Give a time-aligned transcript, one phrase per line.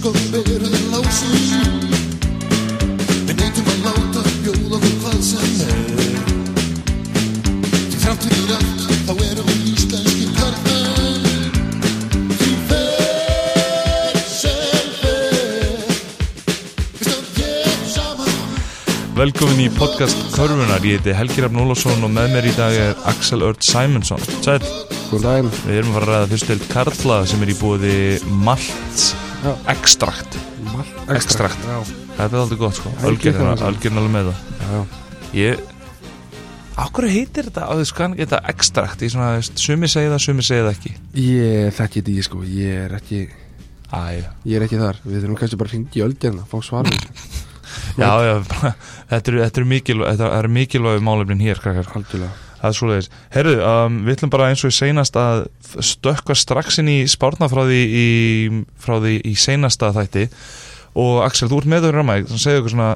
[0.00, 1.32] sko verið lásum
[3.28, 5.74] Við neytum að láta bjóða okkur hvað sem er.
[7.68, 9.58] Því þrátt fyrir allt þá erum við
[12.40, 12.52] Því
[17.36, 18.34] hér saman.
[19.20, 23.08] Velkomin í podcast Körfunar, ég heiti Helgi Rafn Ólafsson og með mér í dag er
[23.10, 24.62] Axel Ört Simonsson Sæl,
[25.10, 25.56] Góðan daginn.
[25.66, 27.98] Við erum að fara að ræða fyrstild Karla sem er í búiði
[28.46, 29.28] Malt.
[29.70, 30.36] Extrakt
[31.10, 31.60] Extrakt.
[32.16, 34.96] Þetta er aldrei gott sko, algjörn alveg með það.
[35.36, 35.68] Ég
[36.80, 40.44] Akkur heitir þetta, á þess kann þetta Extrakt, ég svona, veist, sumi segi það, sumi
[40.46, 40.92] segi það ekki.
[41.26, 43.22] Ég þekki þetta í sko, ég er ekki
[43.90, 44.00] Æ,
[44.46, 46.94] Ég er ekki þar, við þurfum kannski bara að hringi í ölgerna Fá svarum,
[48.00, 48.36] já, já,
[49.10, 50.22] þetta eru, mikilvæg,
[50.60, 51.90] mikilvæg málefnin hér, krakkar.
[51.98, 53.10] Algjörlega Það er svoleiðis.
[53.32, 55.46] Herru, um, við ætlum bara eins og í seinast að
[55.80, 58.08] stökka strax inn í spárna frá því í,
[58.80, 60.26] frá því í seinasta þætti.
[61.00, 62.90] Og Axel, þú ert með þau ramæg þannig að segja okkur svona,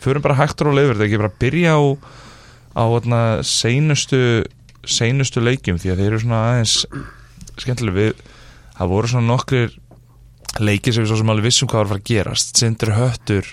[0.00, 1.80] förum bara hægt og leifur þetta ekki bara að byrja á
[2.70, 4.20] á þarna, seinustu
[4.86, 6.76] seinustu leikjum því að þeir eru svona aðeins
[7.60, 7.96] skemmtileg.
[7.96, 8.22] Við
[8.78, 9.74] það voru svona nokkrir
[10.60, 12.54] leikir sem við svo sem alveg vissum hvað var að fara að gerast.
[12.56, 13.50] Sindri Höttur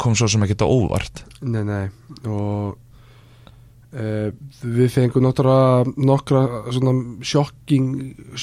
[0.00, 1.22] kom svo sem ekki þetta óvart.
[1.46, 1.84] Nei, nei,
[2.24, 2.76] og
[3.96, 4.28] uh,
[4.62, 5.56] Við fengum nokkra
[5.96, 6.42] Nokkra
[6.74, 6.94] svona
[7.24, 7.88] sjokking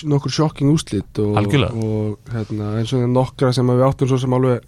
[0.09, 1.37] Nokkur sjokking úslit og.
[1.71, 4.67] Og hérna, eins og nokkra sem að við áttum svo sem alveg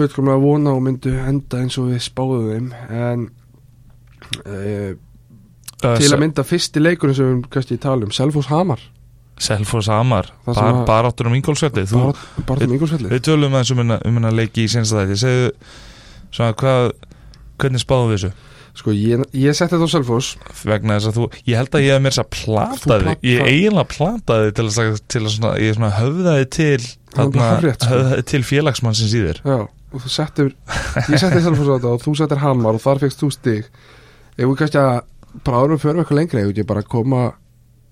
[0.00, 2.68] Fullkomlega að vona og myndu enda eins og við spáðum þeim.
[2.94, 3.24] En
[4.46, 4.92] uh,
[5.80, 8.82] Til að mynda fyrsti leikurinn sem við kannski um Selfoss Hamar.
[9.40, 13.22] Selfoss Amar, Það sem bar, að- baráttur um ingólsvelli þú Bara, bara það mingulsvelli Við
[13.24, 15.16] tölum aðeins um hennar, um leiki í sensta þætti.
[15.22, 15.52] Segðu
[16.30, 16.90] svona hvað
[17.60, 18.32] Hvernig spáðum við þessu?
[18.78, 20.36] Sko ég, ég setti þetta á Selfoss
[20.68, 23.42] Vegna þess að þú Ég held að ég hef mér þess að plata þig Ég
[23.48, 27.90] eiginlega plata þig til að, til að svona, Ég svona höfðaði til Það þarna, sko.
[27.90, 30.52] Höfðaði til félagsmann sem síður Já, og þú settir
[31.10, 33.70] Ég setti Selfoss á þetta og þú settir Hamar og þar fegst þú stig
[34.36, 34.92] Ef við kannski að
[35.46, 37.24] bara árum fyrir eitthvað lengra Ef við bara að koma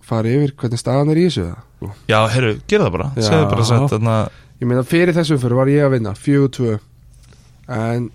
[0.09, 1.65] fara yfir hvernig staðan er í þessu eða?
[1.79, 1.91] Sko.
[2.09, 3.11] Já, herru, gera það bara
[3.53, 4.15] bara sett þarna
[4.59, 6.79] Ég meina fyrir þessum fyrir var ég að vinna 4-2
[7.79, 8.09] En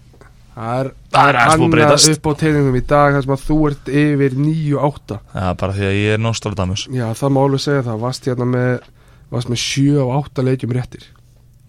[0.53, 2.11] það er Það aðeins búið að breytast.
[2.13, 5.87] upp á tegningum í dag þar sem að þú ert yfir 9-8 Já, bara því
[5.89, 6.85] að ég er Nostradamus.
[6.93, 7.99] Já, það má alveg segja það.
[8.05, 8.71] Vast hérna með
[9.33, 11.05] Vast með 7-8 leikjum réttir.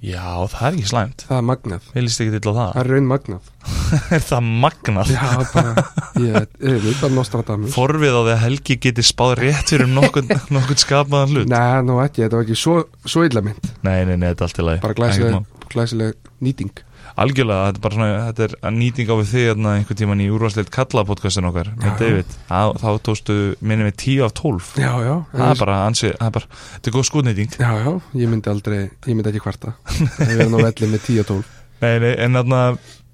[0.05, 0.21] Já,
[0.53, 1.23] það er ekki slæmt.
[1.25, 1.85] Það er magnað.
[1.95, 2.73] Mér líst ekki til á það.
[2.75, 3.47] Það er raun magnað.
[4.19, 5.13] Er það magnað?
[5.15, 5.23] Já,
[5.55, 5.85] bara
[6.21, 7.73] Ég er bara Nostradamus.
[7.73, 10.29] Forvið á því að Helgi geti spáð rétt fyrir um nokkurn
[10.85, 11.49] skapaðan hlut.
[11.49, 12.77] Nei, nú ekki, þetta var ekki svo,
[13.09, 13.71] svo illa mynd.
[13.87, 14.83] Nei, nei, nei, þetta er allt í lagi.
[14.85, 16.85] Bara glæsileg, glæsileg nýting
[17.15, 20.23] Algjörlega, þetta er bara svona, þetta er að nýting á við þig hérna einhvern tíman
[20.25, 21.93] í úrvarsleitt kalla podcastin okkar með Já.
[22.01, 25.13] David, Á, þá tóstu minni með 10 af 12 Já, já.
[25.31, 28.51] Það er bara ansi, það er bara, þetta er góð skúnýting Já, já, ég myndi
[28.51, 29.77] aldrei, ég myndi ekki kvarta.
[29.95, 31.53] Ef við erum á velli með 10 og 12
[31.85, 32.61] Nei, nei, en þarna,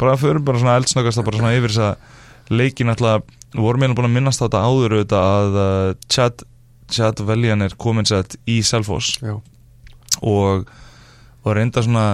[0.01, 3.97] bara förum bara svona eldsnöggast bara svona yfir þess að leikin alltaf, við vorum meina
[3.99, 6.45] búin að minnast þetta áður auðvitað að uh, Chad,
[6.91, 9.19] Chad Veljan er komin sett í Selfoss.
[9.21, 9.37] Já,
[10.25, 10.65] og,
[11.45, 12.07] og reynda svona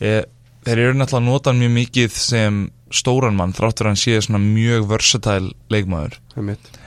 [0.00, 0.22] e,
[0.66, 2.60] þeir eru náttúrulega að nota hann mjög mikið sem
[2.94, 6.20] stóran mann þráttur að hann sé svona mjög versatile leikmaður.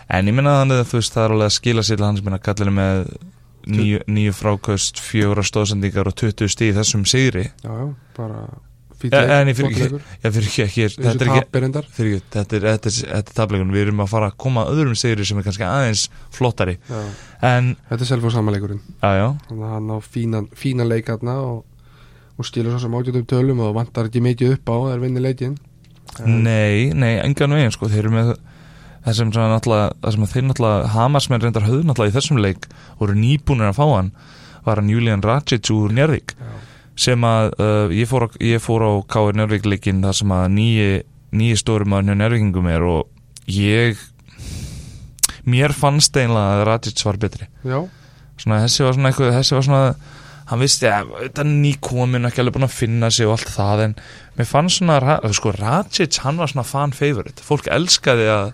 [0.09, 2.23] En ég minna þannig að þú veist það er alveg að skila sér til hans
[2.25, 3.03] minna kallir með
[3.69, 7.45] níu, níu frákast, fjóra stóðsendingar og 20 stíð þessum sigri.
[7.63, 7.85] Já, já,
[8.17, 8.41] bara
[8.99, 9.95] fýtt Ja, leik, en ég fyrir
[10.35, 11.43] fyrir ekki, ekki, þetta er ekki
[11.95, 14.97] fyrir ekki, þetta er, er, er tablegun við erum að fara að koma að öðrum
[14.99, 16.77] sigri sem er kannski aðeins flottari.
[17.45, 18.81] En, þetta er selvo samanleikurinn.
[18.99, 21.61] Þannig að hann á fínan, fínan leik aðna og,
[22.39, 25.57] og stílur svo sem ágjöndum tölum og vantar ekki mikið upp á þeir vinni leikin
[26.25, 28.31] Nei, nei, engan veginn sko, þeir eru með
[29.05, 32.65] það sem náttúrulega, það sem þeir náttúrulega Hamasmenn reyndar höfðu náttúrulega í þessum leik
[32.99, 34.09] voru nýbúnir að fá hann
[34.65, 36.33] var hann Julian Racic úr Njörvík
[36.99, 39.37] sem að uh, ég, fór ég fór á K.R.
[39.37, 44.01] Njörvík leikin þar sem að nýji stórum að Njörvíkingum er og ég
[45.49, 47.47] mér fannst einlega að Racic var betri.
[47.63, 47.79] Já,
[48.39, 49.83] svona þessi var svona eitthvað, þessi var svona
[50.49, 53.83] hann vissi að þetta er nýkomin ekki alveg búin að finna sig og allt það
[53.85, 53.95] en
[54.39, 58.53] mér fannst svona, sko Racic hann var svona fan favorite, fólk elskaði að,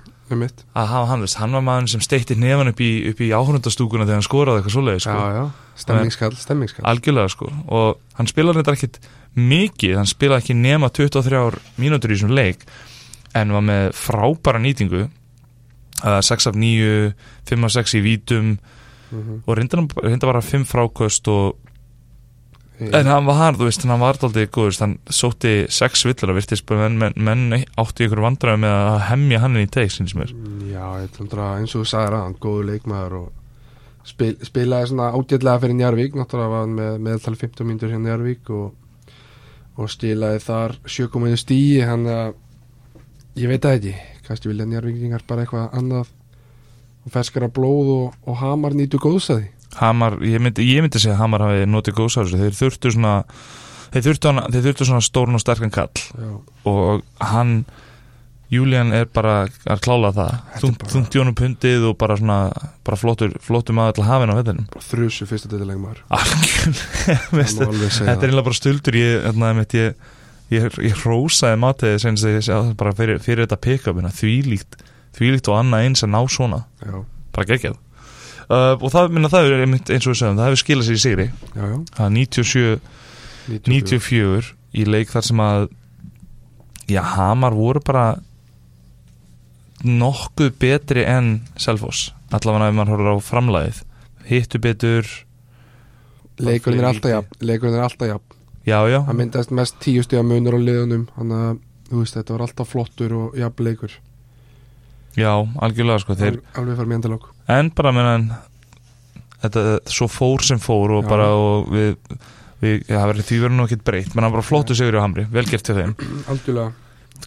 [0.75, 4.19] að hafa hann, veist, hann var maður sem steikti nefan upp í, í áhundastúkuna þegar
[4.19, 5.45] hann skoraði eitthvað svoleiði, sko,
[5.79, 6.87] stemningskall, stemningskall.
[6.89, 7.51] Algjörlega sko.
[7.67, 8.99] Og hann spilaði þetta ekkit
[9.35, 11.43] mikið hann spilaði ekki nema 23
[11.83, 12.63] mínútur í þessum leik
[13.35, 15.07] en var með frábæra nýtingu.
[16.03, 17.13] Uh, 6 af 9
[17.47, 18.57] 5 af 6 í vítum.
[19.11, 19.43] Mhm.
[19.45, 21.55] og reynda, bara 5 fráköst og
[22.79, 26.69] En hann var, þú veist, hann var aldrei góður, hann sótti sex villar að virtist,
[26.75, 30.33] menn, menn, menn áttu ykkur vandræði með að hemja hann inn í teik, sinns mér.
[30.67, 34.91] Já, ég ætlum að eins og þú sagðir að hann góður leikmaður og spil, spilaði
[34.91, 38.73] svona ágætlega fyrir Njarvík náttúrulega var hann með meðtal 15 mínútur hérna Njarvík og
[39.75, 42.35] og skilaði þar sjökomiðu stíi hann að
[43.39, 43.95] ég veit það ekki,
[44.27, 46.11] kannski vilja njárvíkingar bara eitthvað annað
[47.05, 49.49] og ferskara blóð og, og hamar nýtu góðsæði
[49.81, 53.15] Hamar, ég myndi, ég myndi segja að Hamar hafi notið góðsáðs þeir þurftu svona
[53.95, 55.91] þeir þurftu, hana, þeir þurftu svona stórn og sterkan kall.
[56.15, 56.29] Já,
[56.71, 57.57] og hann
[58.53, 60.33] Julian er bara að klála það.
[60.35, 62.37] Þetta er þungt bara- þungt jónum pundið og bara svona
[62.85, 66.03] bara flottur, flottur maður til hafinn á veðinum bara þrusu fyrsta dætileg maður
[68.05, 68.97] þetta er eiginlega bara stuldur.
[68.99, 69.95] Ég, hérna, ég,
[70.53, 74.77] ég, ég hrósaði matiði sem ég sé bara fyrir, fyrir þetta pick-upina þvílíkt,
[75.17, 76.61] þvílíkt og annað eins að ná svona.
[76.85, 77.01] Já,
[77.35, 77.79] bara geggjað
[78.49, 80.99] uh, og það, minna, það er einmitt eins og við sögum það hefur skilað sér
[80.99, 81.27] í sigri.
[81.55, 81.79] Já, já.
[81.95, 82.93] Það er 97
[83.69, 85.67] 94 í leik þar sem að
[86.89, 88.05] já, Hamar voru bara
[89.85, 93.83] nokkuð betri en Selfoss, allavega ef maður horfður á framlæðið,
[94.29, 95.11] hittu betur.
[96.41, 98.35] Leikurinn er alltaf jafn Leikurinn er alltaf jafn.
[98.65, 102.33] Já, já, Það myndast mest tíu stíða munur á liðunum Þannig að, þú veist, þetta
[102.33, 103.93] var alltaf flottur og jafn leikur
[105.15, 105.31] já,
[105.65, 108.29] algjörlega sko, þeir, Al- Alveg fara með endalók en bara meðan
[109.43, 111.09] þetta, svo fór sem fór og Já.
[111.11, 111.91] bara og við,
[112.63, 114.97] við já, það verður því verður nú ekkert breytt, menn það var bara flottu sigur
[114.97, 115.93] á Hamri, vel gert til þeim.
[116.33, 116.73] Algjörlega.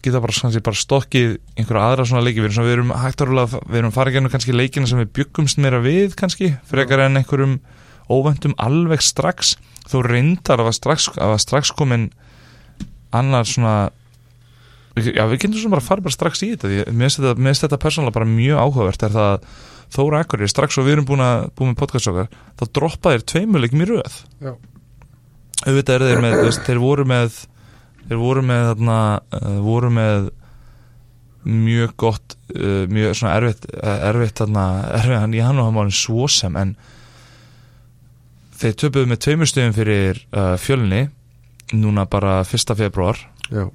[0.05, 3.31] Geta bara, kannski, bara stokkið einhverja aðra svona leiki við erum, við erum hægt að
[3.31, 7.19] rúlega við erum farið gennum kannski leikina sem við byggumst meira við kannski, frekar en
[7.23, 7.55] einhverjum
[8.13, 9.55] óvendum alveg strax.
[9.89, 11.09] Þó reyndar að var strax,
[11.43, 12.11] strax komin
[13.17, 13.75] annar svona
[15.07, 18.17] já við getum svona bara að fara bara strax í þetta mér finnst þetta, persónulega
[18.19, 19.51] bara mjög áhugavert er það að
[19.89, 22.27] Þóra Akkurir strax og við erum búin að búin með podcast okkar
[22.61, 24.51] þá droppa þeir tveimuleikum í röð Já.
[25.65, 27.39] auðvitað eru þeir með þeir voru með
[28.09, 28.99] þeir voru með þarna,
[29.39, 30.29] uh, voru með
[31.49, 34.67] mjög gott uh, mjög svona erfitt uh, erfitt þarna,
[35.01, 36.77] erfitt hann í hann og hann var svo sem en
[38.59, 41.07] þeir töpuðu með tveimur stöðum fyrir uh, fjölni
[41.73, 42.77] núna bara 1.
[42.77, 43.69] februar Já,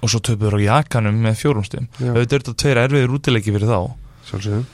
[0.00, 3.54] og svo töpuður á jakanum með fjórum stöðum já, auðvitað er þetta tveir erfiðir útileiki
[3.56, 3.80] fyrir þá.
[4.30, 4.68] Sjálfsögum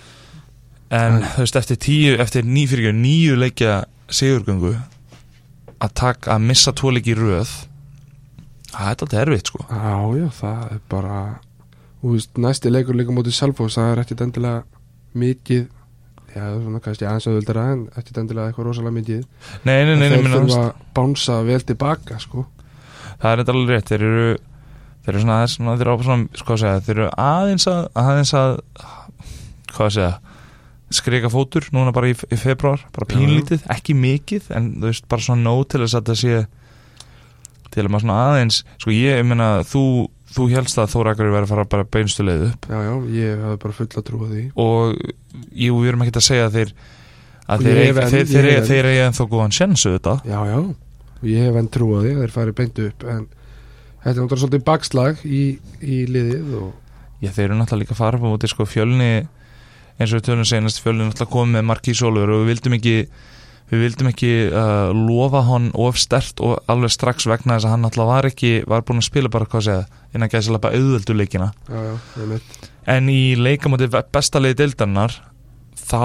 [0.97, 4.77] en þú veist eftir tíu eftir ný, fyrir ekki, níu leikja sigurgöngu
[5.83, 7.51] að taka að missa tvo leiki í röð
[8.71, 9.67] það er alltaf erfitt sko.
[9.67, 11.19] Já, já, það er bara
[12.07, 14.61] Þú veist, næsti leikur líka mótið Selfoss Það er ekkit endilega
[15.19, 15.65] mikið
[16.37, 19.23] Já, svona kannski aðeins auðvöldara En ekkit endilega eitthvað rosalega mikið.
[19.65, 22.19] Nei, nei, nei, nei, Þeir nei, þurfa að bánsa vel tilbaka,
[25.07, 28.57] þeir eru svona aðeins þeir eru svona, sko segja, þeir eru aðeins að aðeins að
[29.73, 30.15] hvað að segja
[30.97, 35.25] skrika fótur núna bara í, í februar, bara pínlítið ekki mikið, en þú veist bara
[35.25, 36.37] svona nóg til þess að það sé
[37.75, 39.83] til að maður svona aðeins, sko ég, ég meina þú,
[40.37, 42.69] þú helst að Þóra Akari verið að fara bara beinstu leið upp.
[42.71, 44.45] Já, já, ég hafði bara fulla trú á því.
[44.63, 44.95] Og
[45.67, 46.73] jú, við erum ekki að segja að þeir
[47.47, 50.15] að þeir hef enn- þeir, þeir, hef eiga- þeir eiga ennþá góðan sjensu þetta.
[50.31, 50.57] Já, já,
[51.19, 53.27] og ég hef enn trú á því að þeir fari beint upp En
[54.07, 55.45] þetta er náttúrulega svolítið bakslag í,
[55.83, 56.75] í liðið og
[57.25, 59.13] Já, þeir eru náttúrulega líka að fara upp á móti sko fjölni
[59.97, 62.97] eins og við tölum senast fjölni náttúrulega komið með Markís Ólfur og við vildum ekki
[63.71, 67.87] við vildum ekki uh, lofa hann of stert og alveg strax vegna þess að hann
[67.87, 70.79] náttúrulega var ekki, var búin að spila bara hvað að segja, innan gæði sér bara
[70.79, 71.49] auðvöldu leikina.
[71.67, 75.17] Já, já, en í leikamóti besta leiði deildarinnar
[75.81, 76.05] þá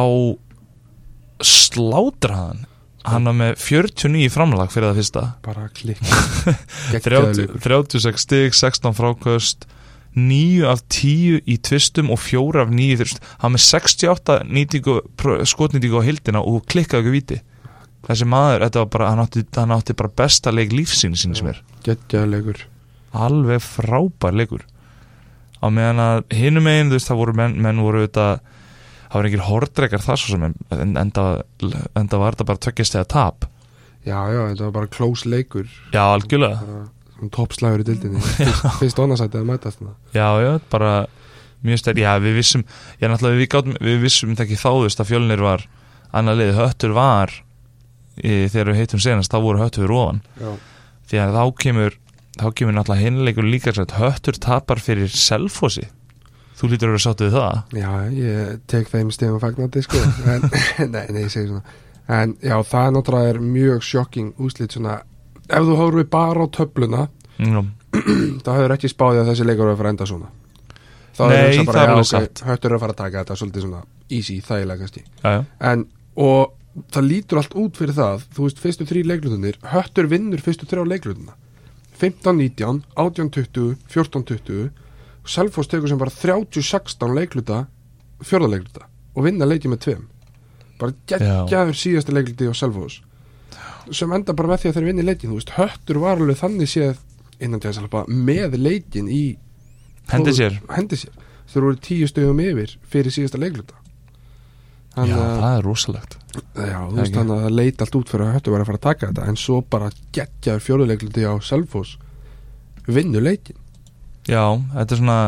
[1.42, 2.66] slátra hann
[3.08, 5.24] hann var með 49 framlag fyrir það fyrsta.
[5.46, 6.02] Bara klikk.
[6.02, 6.58] 30,
[6.94, 7.62] Geggjaður leikur.
[7.66, 9.68] 36 stig, 16 frákvöst
[10.18, 13.22] 9 af 10 í tvistum og 4 af 9 þurft.
[13.40, 14.98] hann með 68 nýtingu,
[15.48, 17.40] skotnýtingu á hildina og klikkaði ekki víti.
[18.08, 21.48] Þessi maður, þetta var bara, hann átti, hann átti bara besta leik lífsín sinni sem
[21.54, 22.62] er Geggjaður leikur.
[23.14, 24.66] Alveg frábær leikur.
[25.62, 28.28] Á meðan að hinum megin þú veist það voru menn, menn voru þetta
[29.12, 31.26] það var engir hordreikar það svo sem en, enda,
[32.00, 33.48] enda var þetta bara tökkist eða tap.
[34.08, 35.70] Já, já, þetta var bara close leikur.
[35.94, 36.88] Já algjörlega.
[37.30, 38.22] Toppslagur í dildinni
[38.80, 40.94] fyrst, onnarsætið að mætast það Já, já, bara
[41.62, 42.64] mjög stærk, já, við vissum
[42.98, 45.66] já, náttúrulega við, gátum, við vissum það ekki þáðust að fjölnir var
[46.18, 47.36] annað lið, höttur var
[48.18, 50.50] í, þegar við heitum senast, þá voru höttur við róan Já,
[51.12, 51.98] því að þá kemur
[52.40, 55.86] þá kemur náttúrulega hinleikur líka höttur tapar fyrir selfossi
[56.62, 57.62] þú lítur að vera sáttu við það?
[57.82, 60.02] Já, ég tek þeim stegum fagnandi sko.
[60.30, 60.46] En,
[60.94, 61.78] Nei, nei, ég segi svona.
[62.12, 65.00] En já, það er náttúrulega er mjög sjokking úslit svona
[65.52, 67.08] Ef þú horfir bara á töfluna
[67.42, 67.72] mm,
[68.46, 70.30] þá hefur ekki spáðið að þessi leikur að fara enda svona.
[71.12, 72.44] Þá Nei, það er alveg satt.
[72.48, 75.04] Höttur er að fara að taka þetta svolítið svona easy, þægilega kannski.
[75.26, 75.42] Já,
[75.72, 75.84] en,
[76.24, 80.68] og það lítur allt út fyrir það þú veist, fyrstu þrý leiklutunir höttur vinnur fyrstu
[80.70, 81.36] þrjá leiklutuna
[82.02, 84.70] 15-19, 18-20 14-20
[85.28, 87.66] Selfoss tekur sem bara 30-16 leikluta
[88.26, 90.04] fjórða leikluta og vinna leikið með tveim.
[90.82, 93.02] Bara geggjaður síðasta leikluti á Selfoss
[93.92, 96.70] sem enda bara með því að þeir vinni leikin þú veist, höttur var alveg þannig
[96.70, 97.00] séð
[97.42, 99.24] innan þess að með leikin í
[100.12, 100.60] hendi sér.
[100.94, 101.16] sér.
[101.52, 103.76] Þeir voru tíu stöðum yfir fyrir síðasta leikluta.
[104.92, 106.16] Já, þannig að, það er rosalegt.
[106.36, 108.80] Já, þú veist þannig að það leit allt út fyrir að höttur var að fara
[108.80, 111.98] að taka þetta en svo bara geggjaður fjóruleikluti á Selfoss
[112.92, 113.61] vinnu leikin
[114.32, 115.22] Já, þetta er svona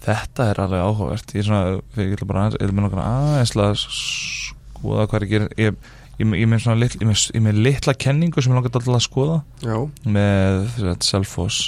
[0.00, 1.32] Þetta er alveg áhugavert.
[1.36, 5.48] Ég er svona, ég ætla bara aðeins Ég að skoða hvað er að gera.
[5.60, 8.96] Ég, ég, ég með svona litla, ég með, ég litla kenningu sem ég langar alltaf
[8.96, 9.36] að skoða.
[9.60, 9.76] Já,
[10.16, 11.60] með þetta, Selfoss.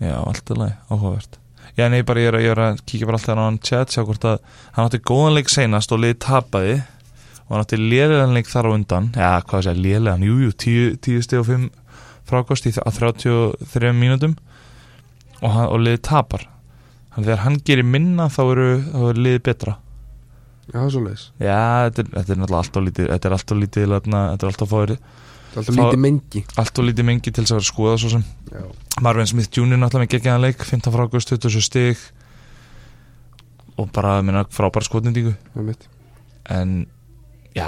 [0.00, 1.40] Já, allt leið, áhugavert.
[1.74, 4.04] Já, nei, bara ég er, ég er að kíkja bara alltaf á hann chat sjá
[4.04, 4.38] hvort að
[4.76, 6.78] hann átti góðan leik seinast og liði tapaði.
[7.48, 9.10] Og hann átti lélegan leik þar á undan.
[9.18, 11.68] Já, hvað sé, lélegan, jú, jú, 10, 10 stig og 5
[12.30, 14.34] frákost í, á 33 mínútum
[15.42, 16.46] og, og liði tapar.
[17.14, 19.76] Þannig þegar hann gerir minna þá eru, eru liði betra.
[20.70, 21.56] Já, það er svo leis Já,
[21.88, 24.68] þetta er, þetta er náttúrulega alltaf lítið Þetta er alltaf lítið, þarna, þetta er alltaf
[24.70, 26.42] fáir það er alltaf Þá- lítið mengi.
[26.62, 28.24] Alltaf lítið mengi til þess að vera að skoða svo sem.
[28.52, 28.62] Já,
[29.02, 29.80] Marvin Smith Jr.
[29.82, 32.04] náttúrulega með geggjaðan leik 15 frákust, 27 stig.
[33.80, 35.34] Og bara minna, frábær skotnindíku
[36.50, 36.86] en
[37.56, 37.66] já,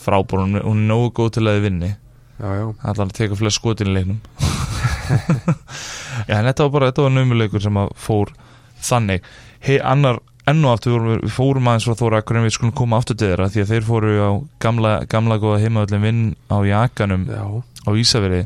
[0.00, 1.90] frábær hún er nógu góð til að þið vinni
[2.40, 4.20] já, já, allar að teka flest skotin í leiknum.
[6.28, 8.30] Já, en þetta var bara þetta var naumuleikur sem að fór
[8.86, 9.24] þannig.
[9.64, 12.54] Hei, annar, enn og aftur við, vorum- við fórum aðeins frá Þóra Akkur en við
[12.56, 14.30] skulum koma aftur til þeirra því að þeir fóru á
[14.62, 17.42] gamla, gamla góða heimaðallin vinn á Jakanum já.
[17.84, 18.42] á Ísafirði.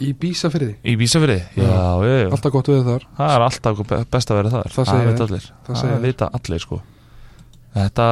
[0.00, 2.28] Í bísafyrði, í Ísafirði, já, já, já.
[2.32, 3.02] alltaf gott við þar.
[3.18, 4.70] Það er alltaf be- best að vera þar.
[4.76, 5.48] Það segja veit allir.
[5.66, 6.78] Það Það, vita allir sko.
[7.76, 8.06] Þetta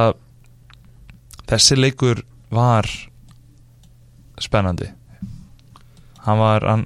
[1.49, 2.19] Þessi leikur
[2.53, 2.85] var
[4.43, 4.89] spennandi.
[6.25, 6.85] Hann var hann,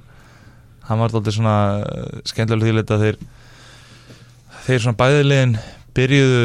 [0.88, 3.18] hann var alltaf svona eh, skemmtilega að þeir
[4.64, 5.56] þeir svona bæðilegin
[5.96, 6.44] byrjuðu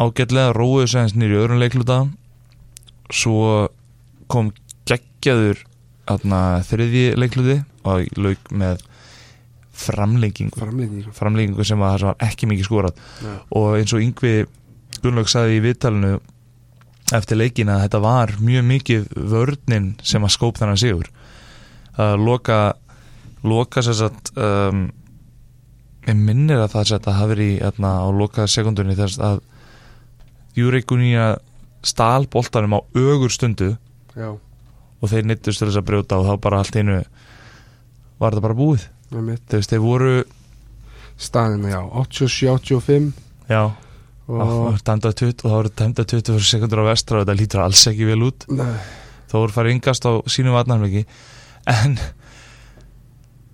[0.00, 2.04] ágætlega róuðu sig hans nýri öðrun leikluta.
[3.10, 3.68] Svo
[4.30, 4.52] kom
[4.88, 5.64] geggjaður
[6.66, 8.86] þriðji leikluti og lauk með
[9.80, 10.58] framlengingu.
[10.60, 12.98] Framlýning framlengingu sem var, sem var ekki mikið skorað.
[13.24, 14.34] Já, og eins og Yngvi
[15.00, 16.18] Gunnlaug sagði í viðtalinu
[17.16, 21.10] eftir leikin að þetta var mjög mikið vörnin sem að skóp þannig sigur.
[22.00, 22.60] Að loka
[23.46, 24.88] loka sér satt um,
[26.06, 29.40] ég minnir að það sér að hafi verið atna, á loka sekundunni þess að
[30.58, 31.36] Júreikunía
[31.86, 33.76] stál boltanum á ögur stundu
[34.18, 34.30] já,
[35.00, 36.98] og þeir nittust til þess að brjóta og þá bara allt einu
[38.20, 38.88] var þetta bara búið.
[39.10, 40.16] Það þeir, voru
[41.20, 43.08] staðina, já, 87-85
[43.48, 43.62] já,
[44.30, 47.36] og það var dæmdað 20 og það voru dæmdað 20 sekundur á vestra og þetta
[47.40, 48.46] lítur alls ekki vel út.
[48.54, 48.72] Nei,
[49.30, 51.04] þá voru farið yngast á sínum vatnarmiki
[51.74, 51.98] en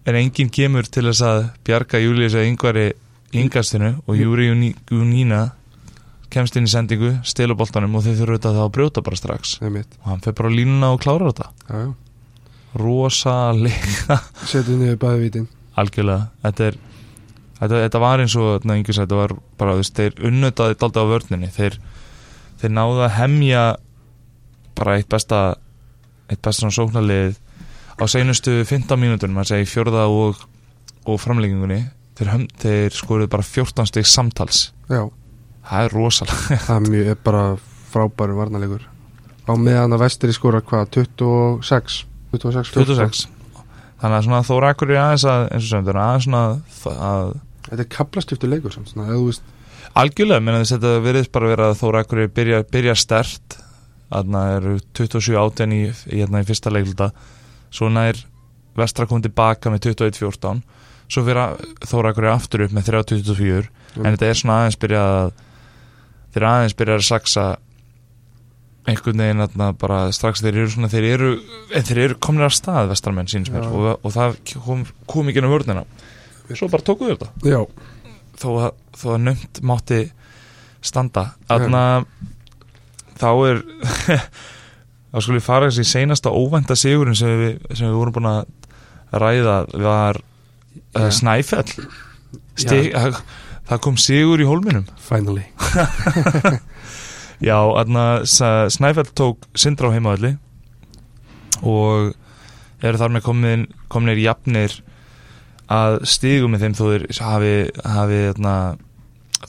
[0.07, 2.87] en enginn kemur til þess að bjarga Július eða yngvari
[3.37, 5.43] yngastinu og Júri Júnína
[6.31, 9.57] kemst inn í sendingu, stelur boltanum og þeir þurfa þetta að brjóta bara strax.
[9.61, 11.85] Það er mitt og hann fer bara línuna og klárar þetta.
[12.77, 14.19] Rosalega.
[14.45, 15.47] Setjum niður bæðvítin
[15.81, 16.29] algjörlega.
[16.45, 16.79] Þetta, er,
[17.61, 21.51] þetta, þetta var eins og sagði, þetta var bara, veist, þeir unnötaði daldi á vörninni.
[21.55, 21.79] Þeir,
[22.61, 23.65] þeir náðu að hemja
[24.77, 25.43] bara eitt besta
[26.27, 27.37] eitt besta svona sóknarlið
[27.97, 30.43] á seinustu 15 mínútur maður segi fjórða og,
[31.07, 31.85] og framleggingunni
[32.19, 34.67] þeir, þeir skoruðu bara 14 stig samtals.
[34.91, 35.07] Já,
[35.71, 37.47] það er rosalega það er mjög, er bara
[37.93, 38.85] frábæru varnalegur
[39.47, 42.03] á meðan að vestri skora hvað, 26
[42.35, 43.25] 26, 26
[44.01, 46.43] þannig að svona Þóra Akkur er aðeins að eins og sem þeir eru aðeins svona
[46.47, 46.57] að,
[47.11, 47.31] að
[47.69, 49.53] þetta er kaplaskiptu leikur samt, svona, eða þú veist
[49.97, 53.57] Algjörlega, menn að þetta verið bara vera að Þóra Akureyri byrja, byrja stert
[54.11, 57.09] þarna eru 27 átjan í, í, hérna, í fyrsta leikluta.
[57.75, 58.21] Svo nær
[58.77, 60.61] vestra kom tilbaka með 21-14
[61.07, 63.71] svo fyrir Þóra Akureyri aftur upp með 30-24
[64.03, 65.33] en þetta er svona aðeins byrjað að
[66.35, 67.45] þeir aðeins byrjað að saksa
[68.87, 71.31] einhvern veginn þarna bara strax þeir eru svona þeir eru,
[71.75, 75.43] en þeir eru komin af stað vestramenn síns mér og, og það kom, kom ekki
[75.43, 75.87] inn á vörnina
[76.55, 77.31] svo bara tókuðu þetta.
[77.49, 77.59] Já,
[78.39, 78.69] þó að,
[79.03, 80.03] að nömt mátti
[80.85, 81.31] standa.
[81.49, 81.83] Þarna
[83.17, 83.63] þá er
[85.11, 88.45] þá skulle við fara þessi seinasta óvænta sigurinn sem við, sem við vorum búin að
[89.17, 91.09] ræða var uh.
[91.15, 91.67] Snæfell.
[92.57, 93.21] Stig, það,
[93.69, 94.87] það kom sigur í hólminum.
[95.03, 95.45] Finally
[97.45, 97.59] já,
[98.73, 100.37] Snæfell tók Sindra á heimavalli
[101.63, 102.15] og
[102.85, 104.75] eru þar með komin, kominir jafnir
[105.73, 108.57] að stigum með þeim þó þeir hafi, hafi þarna,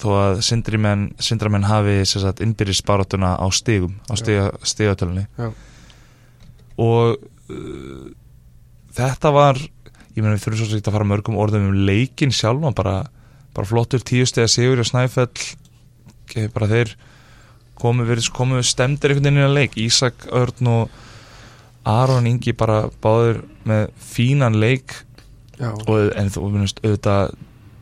[0.01, 1.98] þó að Sindrimenn Sindramenn hafi
[2.44, 4.13] innbyrðis baráttuna á stigum á
[5.38, 5.51] Já.
[6.82, 7.17] og
[7.51, 8.08] uh,
[8.98, 9.62] þetta var
[10.17, 12.96] ég meina við þurfum svo að fara mörgum orðum um leikin sjálfan bara,
[13.53, 15.29] bara flottur tíu stega sigur og Snæfell.
[16.53, 16.96] Bara þeir
[17.79, 19.77] komu við, komu við stemdir einhvern veginn í að leik.
[19.81, 21.03] Ísak Örn og
[21.88, 24.96] Aron Ingi bara báður með fínan leik.
[25.57, 27.36] Já, og en þú finnst auðvitað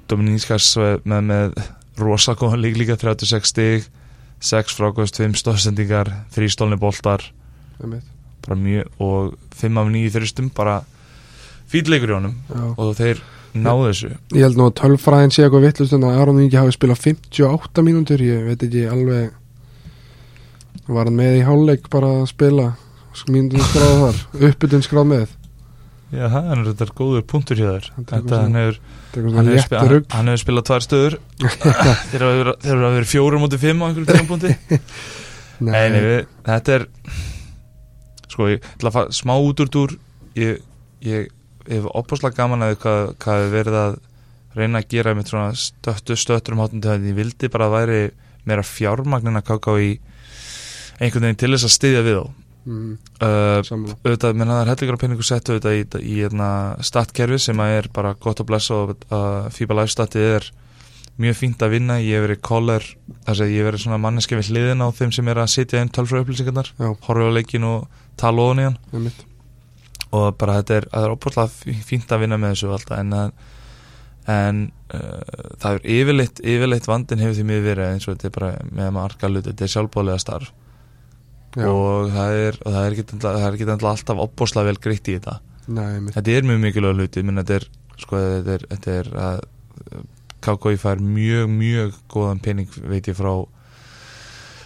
[0.08, 0.70] Dominískas
[1.04, 1.56] með, með
[2.00, 3.88] rosa góðan lík líka 36 stig
[4.46, 6.78] 6 frákvæmst, 5 stóðsendingar 3 stólni
[8.46, 10.84] bara mjög, og 5 af 9 þyrstum bara
[11.72, 12.36] fýtleikur í honum.
[12.50, 12.66] Já.
[12.78, 13.24] og þeir
[13.56, 14.12] náðu þessu.
[14.36, 17.86] Ég held nú að tölfræðin sé eitthvað vittlust en að Aron Ingi hafi spilað 58
[17.88, 19.34] mínútur ég veit ekki alveg
[20.88, 22.67] var hann með í hálfleik bara að spila.
[23.32, 24.22] Mínútur skráð þar.
[24.50, 25.36] Uppbytun skráð með.
[26.15, 27.88] Já, það er þetta góður punktur hjá þér.
[27.98, 28.79] Þetta, hann hefur,
[29.15, 31.15] hann hefur, létt spila, hann, rugg hann hefur spilað tvær stöður.
[32.12, 34.82] Þeir eru að vera- að fjórum mútið fimm á einhverjum tímapunkti.
[35.65, 36.84] Nei, nei, við, þetta er
[38.27, 39.94] sko, ég ætla að fara smá út úr dúr.
[40.36, 40.58] Ég,
[41.08, 41.29] ég,
[41.70, 43.96] hef opaslega gaman að hvað, hvað hefur verið að
[44.55, 48.01] reyna að gera með svona stöttu stöttur um hátum til ég vildi bara að væri
[48.48, 49.96] meira fjármagnin að káka í
[51.00, 53.96] einhvern veginn til þess að styðja við á mm, uh, Sammála.
[54.06, 56.50] auðvitað, menn það er hellingar peningu sett auðvitað í, í, í hérna,
[56.88, 60.48] statkerfi sem að er bara gott að blessa og uh, FIBA Live statið er
[61.22, 62.84] mjög fínt að vinna, ég hef verið koller
[63.28, 65.80] þess að ég hef verið svona manneski við hliðin á þeim sem er að sitja
[65.86, 66.74] inn tölfra upplýsingarnar
[67.08, 67.86] horfa á leikin og
[68.20, 68.75] tala ofan í hann.
[70.16, 73.32] Og bara þetta er, er óbúrslega fínt að vinna með þessu alltaf en, að-
[74.36, 74.60] en
[74.92, 78.52] uh, það er yfirleitt, yfirleitt vandin hefur því miður verið eins og þetta er bara
[78.80, 80.52] með marga hlut, þetta er sjálfbóðlega starf
[81.64, 85.40] og það er, og það er ekki er ekki alltaf óbúrslega vel greitt í þetta.
[85.76, 87.68] Nei, þetta er mjög mikilvæg hluti menn þetta er,
[88.02, 89.44] sko, þetta er, þetta er að
[90.46, 93.34] KKI fær mjög, mjög góðan pening veit ég frá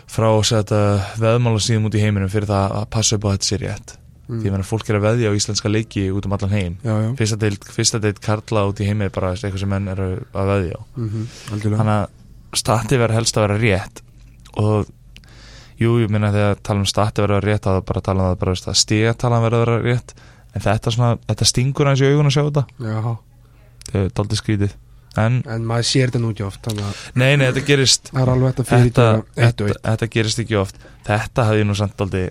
[0.10, 0.82] frá þetta
[1.22, 3.96] veðmála síðum út í heiminum fyrir það að passa upp á þetta sér rétt.
[4.30, 4.44] Mm.
[4.44, 6.76] því að fólk er að veðja á íslenska leiki út um allan heim.
[6.86, 9.90] Já, já, fyrsta deild, fyrsta deild karla út í heimi er bara eitthvað sem menn
[9.90, 10.82] eru að veðja á.
[11.00, 11.08] Mm
[11.50, 11.80] algjörlega.
[11.82, 14.04] Þannig að stati verður helst að vera rétt
[14.62, 14.92] og
[15.80, 18.30] jú, ég minna þegar tala um stati verður að vera rétt að bara tala um
[18.34, 20.14] það bara veist, að stigatalan verður að vera rétt.
[20.50, 22.64] En þetta, svona, þetta stingur hans í augun að sjá þetta.
[22.82, 23.02] Já,
[23.86, 24.76] þetta er daldið skrítið.
[25.20, 26.82] En en maður sér þetta nú ekki oft að
[27.18, 29.06] nei, nei, þetta gerist það er alveg þetta þetta,
[29.40, 30.84] þetta, þetta gerist ekki oft.
[31.08, 32.28] Þetta hafði ég nú samt daldið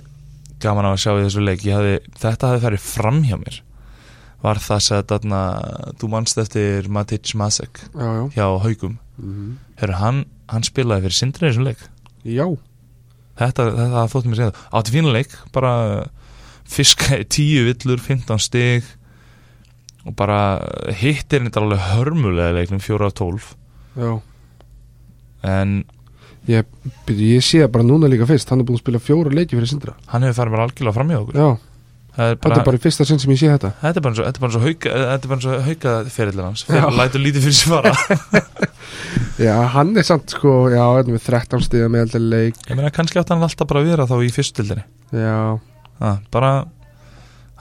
[0.63, 1.65] gaman á að sjá í þessu leik.
[1.67, 3.59] Hafði, þetta hafði farið fram hjá mér.
[4.39, 5.41] Var það að þarna,
[5.99, 8.25] þú manst eftir Matic Masek Já, já.
[8.37, 11.83] hjá Haugum mm Heru, hann, hann spilaði fyrir sindri í þessum leik.
[12.27, 12.47] Já,
[13.39, 15.75] þetta, þetta þótti mér segja það átti fína leik, bara
[16.69, 18.89] fiska í tíu villur, 15 stig
[20.09, 20.41] og bara
[20.97, 23.53] hittir þetta alveg hörmulega í leiknum 4 af 12
[23.99, 24.11] já.
[25.49, 25.81] En
[26.49, 26.65] Ég,
[27.13, 28.49] ég sé bara núna líka fyrst.
[28.49, 29.93] Hann er búin að spila fjóra leiki fyrir Sindra.
[30.09, 31.37] Hann hefur farið bara algjörlega fram hjá okkur.
[31.37, 31.49] Já,
[32.19, 33.71] það er þetta bara, er bara í fyrsta sinn sem ég sé þetta.
[33.83, 36.47] Þetta er bara eins og- þetta er bara eins og þetta er og hauka fyrirlir
[36.49, 37.93] hans fyrir lætur lítið fyrir sér fara.
[39.47, 42.57] Já, hann er samt sko, já, þetta með 13 stiga með eldur leik.
[42.67, 44.83] Ég meina kannski átt hann alltaf bara að vera þá í fyrstildinni
[45.15, 45.61] Já,
[46.03, 46.51] ah, bara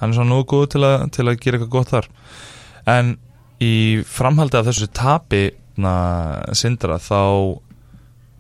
[0.02, 2.10] hann er svona nógu góð til að, til að gera eitthvað gott þar.
[2.90, 3.14] En
[3.62, 3.74] í
[4.10, 5.44] framhaldi af þessu tapi
[6.58, 7.22] sindra þá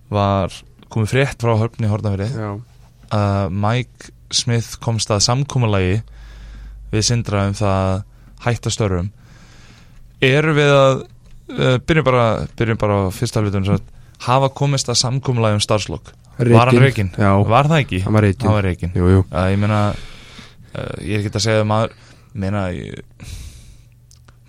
[0.09, 0.53] var
[0.89, 2.51] komið frétt frá hörfni Hortnafyrir já,
[3.13, 6.01] að Mike Smith komst að samkómalagi
[6.91, 8.01] við sindra um það að
[8.47, 9.11] hætta störfum.
[10.23, 12.27] Eru við að uh, byrjum bara,
[12.59, 13.67] byrjum bara á fyrsta hlutum
[14.27, 17.11] hafa komist að samkómalagi um starfslokk var hann?
[17.17, 17.99] Já, var það ekki?
[18.03, 18.27] hann var
[19.31, 21.95] að ég meina uh, ég er ekki að segja að maður
[22.37, 23.31] meina ég,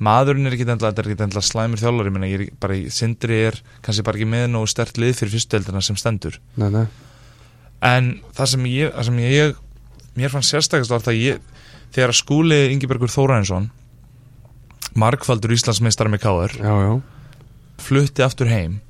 [0.05, 3.61] maðurinn er ekki endla, er slæmur þjálfur ég meina, ég er bara í sindri er
[3.85, 6.37] kannski bara ekki með nógu stert lið fyrir fyrstudeldina sem stendur.
[6.61, 6.85] Nei, nei.
[7.89, 9.59] En það sem ég, það sem ég
[10.19, 11.45] mér fann sérstakast það ég
[11.95, 13.71] þegar að skúli Ingibergur Þórainsson
[14.99, 16.59] margfaldur Íslandsmeistar með káður
[17.79, 18.81] flutti aftur heim.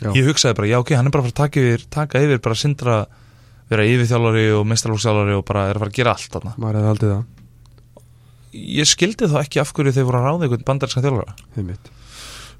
[0.00, 0.08] Já.
[0.16, 2.56] ég hugsaði bara, já ok, hann er bara að að taka yfir, taka yfir bara
[2.58, 2.94] sindra
[3.70, 6.54] vera yfirþjálfari og meistarlóksþjálfari og bara er að fara að gera allt þarna.
[6.60, 8.00] Maður hefði aldrei það.
[8.74, 11.36] Ég skildi þá ekki af hverju þeir voru að ráða einhvern bandarinska þjálfara.
[11.60, 11.92] Mitt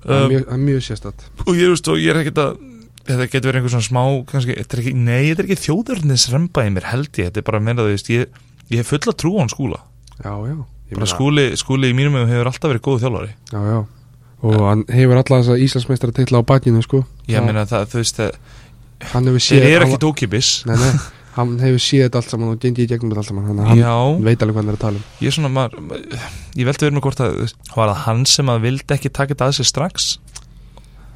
[0.05, 2.57] Það er um, mjög, mjög sérstætt og ég, veist, og ég er ekkert að
[3.09, 6.65] þetta getur verið einhver svona smá kannski, þetta ekki, nei, þetta er ekki þjóðurnis remba
[6.65, 8.39] í mér held ég, þetta er bara að meina veist ég,
[8.71, 9.81] ég hef fulla trú á hann skúla.
[10.21, 10.57] Já, já
[11.11, 13.35] skúli, skúli í mínum hefur alltaf verið góð þjálfari.
[13.51, 13.79] Já, já.
[14.45, 17.03] Og hann hefur alla þessa Íslandsmeistara titla á bakinu, sko.
[17.31, 18.41] Ég meina það, þú veist það,
[19.05, 20.91] þeir eru ekki tókibis Nei, nei,
[21.39, 23.89] hann hefur séð þetta allt saman og gengið í gegnum þetta allt saman Þannig að
[23.91, 25.07] hann veit alveg hvað hann er að tala um.
[25.25, 25.97] Ég svona maður,
[26.55, 27.41] ég veldi verið með hvort að
[27.75, 30.11] var það hann sem að vildi ekki taka þetta að sér strax?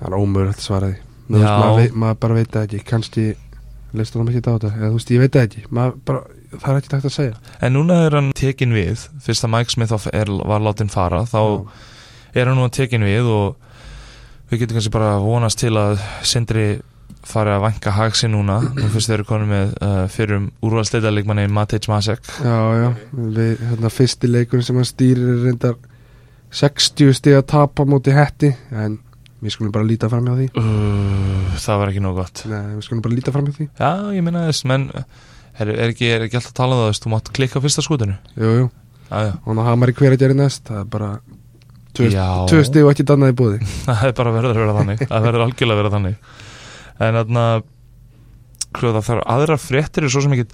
[0.01, 1.37] Það er ómögulegt að svara því Já.
[1.37, 2.83] veist, maður, veit, maður bara veit það ekki.
[2.89, 3.29] Kannski
[3.97, 5.65] leistur hann ekki á þetta Eða þú veist, ég veit það ekki.
[6.09, 7.39] Bara, Það er ekki takt að segja.
[7.61, 9.05] En núna er hann tekin við.
[9.25, 11.25] Fyrst að Mike Smith er, var látin fara.
[11.29, 11.41] Þá
[12.33, 13.57] er hann nú tekin við og
[14.49, 16.69] við getum kannski bara vonast til að Sindri
[17.29, 18.63] farið að vanka hagsi núna.
[18.79, 23.61] Nú fyrst þeir eru konum með uh, fyrir um úrvalsteytarleikmanni Matej Masek Já, já, við,
[23.69, 25.77] hérna fyrsti leikurinn sem hann stýrir er reyndar
[26.55, 28.97] 60 stig að tapa móti hetti en
[29.43, 30.51] við skulum bara líta fram hjá því.
[30.59, 32.45] Uh, það var ekki nóg gott.
[32.51, 33.69] Nei, við skulum bara líta fram hjá því.
[33.79, 34.89] Já, ég minna þess, menn
[35.59, 38.17] er, er, ekki, er ekki alltaf að tala það, veist, þú mátt klikka fyrsta skutinu
[38.39, 38.69] Jú, jú,
[39.09, 41.11] já, já, og hann hamar í hver að gera næst það er bara
[41.99, 45.29] tvö, stig og ekki dannað í búði það er bara verður að vera þannig það
[45.29, 46.33] verður algjörlega að vera þannig.
[46.99, 47.45] En þarna
[48.79, 50.47] það þarf aðra fréttir er svo sem ekki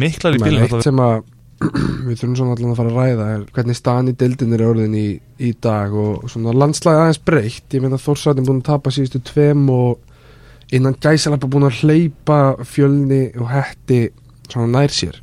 [0.00, 1.20] miklar í bílum eitt sem að
[1.58, 4.94] við þurfum svona allan að fara að ræða er hvernig staðan í deildin er orðin
[4.94, 5.06] í,
[5.42, 7.64] í dag og svona landslæði aðeins breytt.
[7.74, 13.22] Ég meina Þórsætin búin að tapa síðustu tveim og innan gæsalappa búin að hleypa fjölni
[13.40, 14.04] og hetti
[14.46, 15.18] svona nær sér.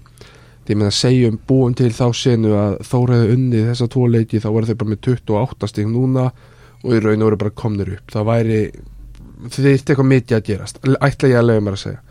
[0.68, 4.50] Ég meina segjum búin til þá senu að Þór hefði unnið þessa tvo leiki þá
[4.50, 6.26] voru þau bara með 28 stík núna
[6.84, 8.12] og í raun og voru bara komnir upp.
[8.12, 10.84] Það væri eitt eitthvað mikið að gerast.
[10.84, 12.05] Ætla ég að leiða mér að segja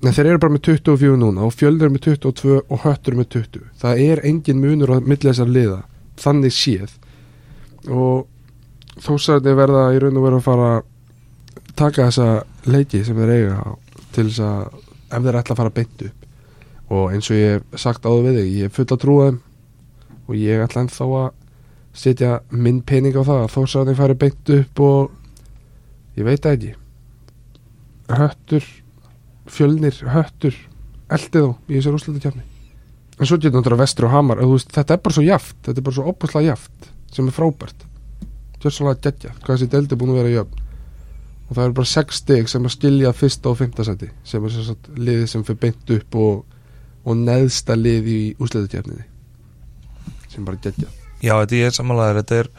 [0.00, 3.64] en þeir eru bara með 24 núna og fjöldur með 22 og höttur með 20
[3.82, 5.80] það er engin munur á milli þessar liða
[6.20, 6.94] þannig séð.
[7.88, 8.26] Og
[9.00, 10.70] þósarði verða í raun og veru að fara
[11.78, 13.60] taka þessa leiki sem þeir eiga
[14.14, 16.26] til þess að ef þeir ætla að fara beint upp.
[16.90, 19.38] Og eins og ég hef sagt áður við þig ég er full að trúa þeim.
[20.26, 21.30] Og ég ætla ennþá að
[22.00, 26.74] setja minn pening á það að þósarði fari beint upp og ég veit ekki.
[28.10, 28.66] Höttur
[29.50, 30.56] fjölnir, höttur
[31.10, 32.46] eldið þá í þessar úrslutakefni
[33.20, 35.86] en svo getur náttúrulega vestur og hamar veist, þetta er bara svo jaft, þetta er
[35.86, 37.84] bara svo opuslega jaft sem er frábært.
[38.60, 40.66] Tjóðsvonlega geggjað, hvað þessi deldi búin að vera jöfn.
[41.48, 44.54] Og það eru bara sex steg sem að skilja fyrsta og fymta seti sem er
[44.54, 46.60] sem sagt liðið sem fyrir beint upp og,
[47.04, 49.06] og neðsta lið í úrslutakefniði
[50.30, 50.94] sem bara geggjað.
[51.20, 52.50] Já, þetta ég er samanlegaður, þetta er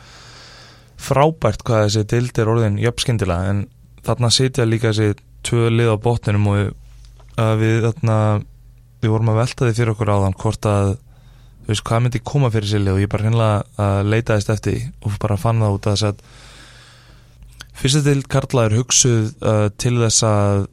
[1.01, 3.63] frábært hvað þessi dild er orðin jöfnskyndilega en
[4.06, 5.15] þarna sitja líka þessi
[5.47, 6.75] tvö lið á botninum og
[7.38, 8.17] uh, við þarna
[9.02, 10.91] við vorum að velta því fyrir okkur áðan hvort að
[11.62, 15.17] þú veist hvað myndi koma fyrir lið og ég bara hreinlega að leitaðist eftir og
[15.22, 16.24] bara fann það út að þess að
[17.82, 20.67] fyrsta dild Karla er hugsuð uh, til þess að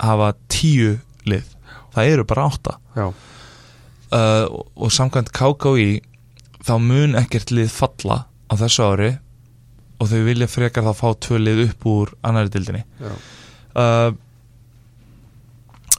[0.00, 0.94] hafa tíu
[1.28, 1.48] lið.
[1.92, 2.76] Það eru bara átta.
[2.96, 3.10] Uh,
[4.48, 5.90] og, og samkvæmt KKÍ
[6.66, 9.10] þá mun ekkert lið falla á þessu ári
[10.00, 13.12] og þau vilja frekar þá fá tvö lið upp úr annari dildinni já,
[13.76, 14.10] uh,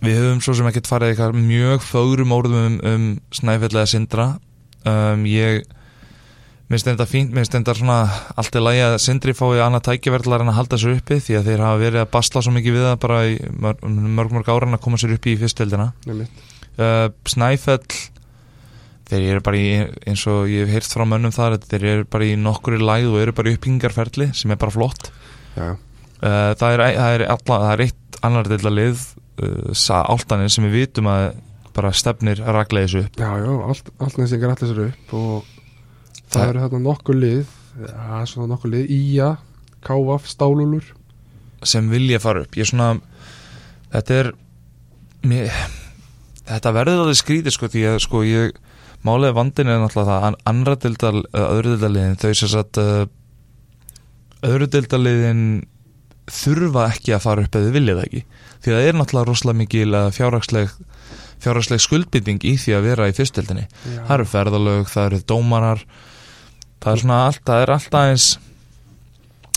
[0.02, 4.28] við höfum svo sem ekkert farið eitthvað mjög fögrum orðum um, um snæfellega sindra.
[4.82, 5.66] Um, ég
[6.72, 7.98] minnst þetta fínt, minnst þetta svona
[8.40, 11.50] allt er lægi að sindri fái annað tækjaverðlar en að halda sér uppi því að
[11.50, 14.70] þeir hafa verið að basla svo mikið við það bara í mörg mörg, mörg ára
[14.70, 16.42] en að koma sér uppi í fyrstdeldina nefnitt
[16.80, 17.82] uh, Snæfell
[19.12, 19.72] þeir eru bara í
[20.08, 23.24] eins og ég hef heyrt frá mönnum þar þeir eru bara í nokkuri læð og
[23.26, 25.10] eru bara í uppbyggingarferli sem er bara flott.
[25.58, 29.04] Uh, það, er, það, er alla, það er eitt annar deila lið
[30.12, 31.26] áltanir sem við vitum að
[31.76, 32.42] bara stefnir
[32.92, 33.16] þessu upp.
[33.20, 37.46] Já, já allt, allt næstingar allir sér upp og það, Það- eru þarna nokkur lið
[37.82, 39.30] Já, svona nokkur lið Ía,
[39.82, 40.84] Kávaf, Stálulur
[41.64, 42.56] sem vilja fara upp.
[42.58, 42.90] Ég er svona
[43.94, 44.32] þetta er
[45.24, 45.52] mér,
[46.50, 48.56] þetta verður alveg skrítið sko því að sko ég
[49.06, 53.06] málega vandin er náttúrulega það að annra dildal, öðru dildaliðin þau sem sagt uh,
[54.46, 55.44] öðru dildaliðin
[56.30, 58.24] þurfa ekki að fara upp eða vilja það ekki.
[58.62, 60.78] Því að það er náttúrulega rosalega mikil uh, fjárhagsleg
[61.42, 65.84] fjárhagsleg skuldbytting í því að vera í fyrstildinni það eru ferðalög, það eru dómarar
[66.82, 68.28] það er svona allt, það er alltaf eins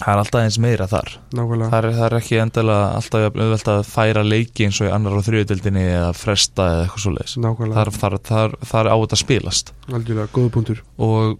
[0.01, 1.11] það er alltaf eins meira þar.
[1.35, 5.19] Það er, það er ekki endilega alltaf auðvelt að færa leiki eins og í annar
[5.19, 7.37] og þriðutildinni eða fresta eða eitthvað svo leiðis
[7.77, 9.75] þar, þar, þar, þar á þetta spilast.
[9.93, 10.83] Algjörlega, góða punktur.
[10.99, 11.37] Og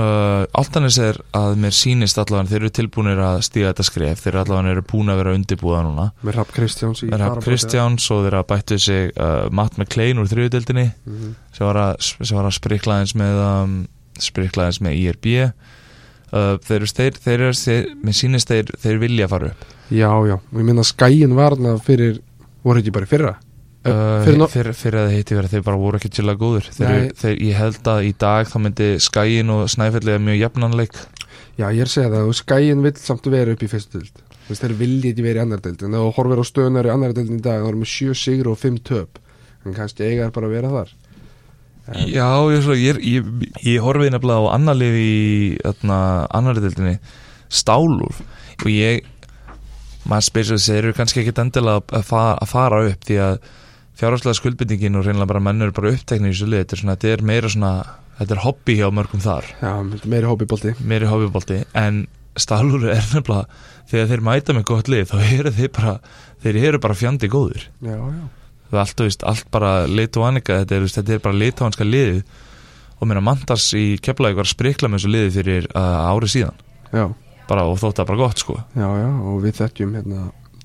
[0.00, 4.32] uh, Altanis er að mér sýnist allavega þeir eru tilbúinir að stíga þetta skref þeir
[4.34, 6.06] eru allavega eru búin að vera undirbúða núna.
[6.26, 7.46] Með Rapp Kristjáns hafa fararbroddi.
[7.48, 10.32] Kristjáns og þeir hafa bættuð sig uh, Matt McLean úr
[11.56, 13.76] sem var að, sem var að sprikla eins með um,
[14.20, 19.00] sprikla eins með IRB uh, þeir, eru- þeir, þeir, þeir, þeir, mér sýnist þeir, þeir
[19.00, 19.64] vilja fara upp.
[19.88, 22.18] Já, já, og ég minna skæin varna fyrir
[22.66, 23.34] voru ekki bara fyrra
[23.86, 26.68] Fyrir no- fyrir, fyrir að það heiti verið þeir bara voru ekki til að góður
[26.76, 31.00] þeir, þeir, ég held að í dag þá myndi skæin og snæfellega mjög jafnanleik.
[31.56, 34.22] Já, ég er að segja það, og skæin vill samt vera upp í fyrstu dild
[34.46, 37.14] veist, þeir vilja ekki vera í annar dild En þú horfir á stöðunar í annar
[37.16, 39.18] dildin í dag þá erum við sjö sigur og fimm töp.
[39.66, 40.92] En kannski eiga er bara að vera þar.
[41.86, 43.26] En, Já, ég, svo, ég, ég,
[43.66, 45.12] ég horfið nefnilega á annar lið í
[45.86, 46.96] annar deildinni
[47.46, 49.06] Stálúr og ég
[50.06, 53.38] maður spyrir sig, þeir eru kannski ekki endilega að fara, að fara upp því að
[53.96, 57.26] fjárhagslega skuldbyndingin og reynilega bara mennur bara uppteknir í lið, þetta er, svona, þetta er
[57.30, 57.72] meira svona
[58.18, 59.50] þetta er hobby hjá mörgum þar.
[59.60, 59.72] Já,
[60.08, 62.06] meiri hópi bolti meiri hobbybolti en
[62.36, 63.46] Stálur er nefnilega
[63.88, 65.94] þegar þeir mæta með gott lið þá eru þeir bara
[66.44, 68.26] þeir eru bara fjandi góður já, já,
[68.66, 72.42] það er allt, veist, allt bara lituanika þetta er, þetta er bara lituanska liðið.
[72.96, 76.30] Og mér að Mandars í keflaði var að sprikla með þessu liðið fyrir uh, ári
[76.32, 76.62] síðan.
[76.96, 77.04] Já,
[77.48, 78.56] bara og þótt það bara gott sko.
[78.72, 80.22] Já, já og við þekkjum hérna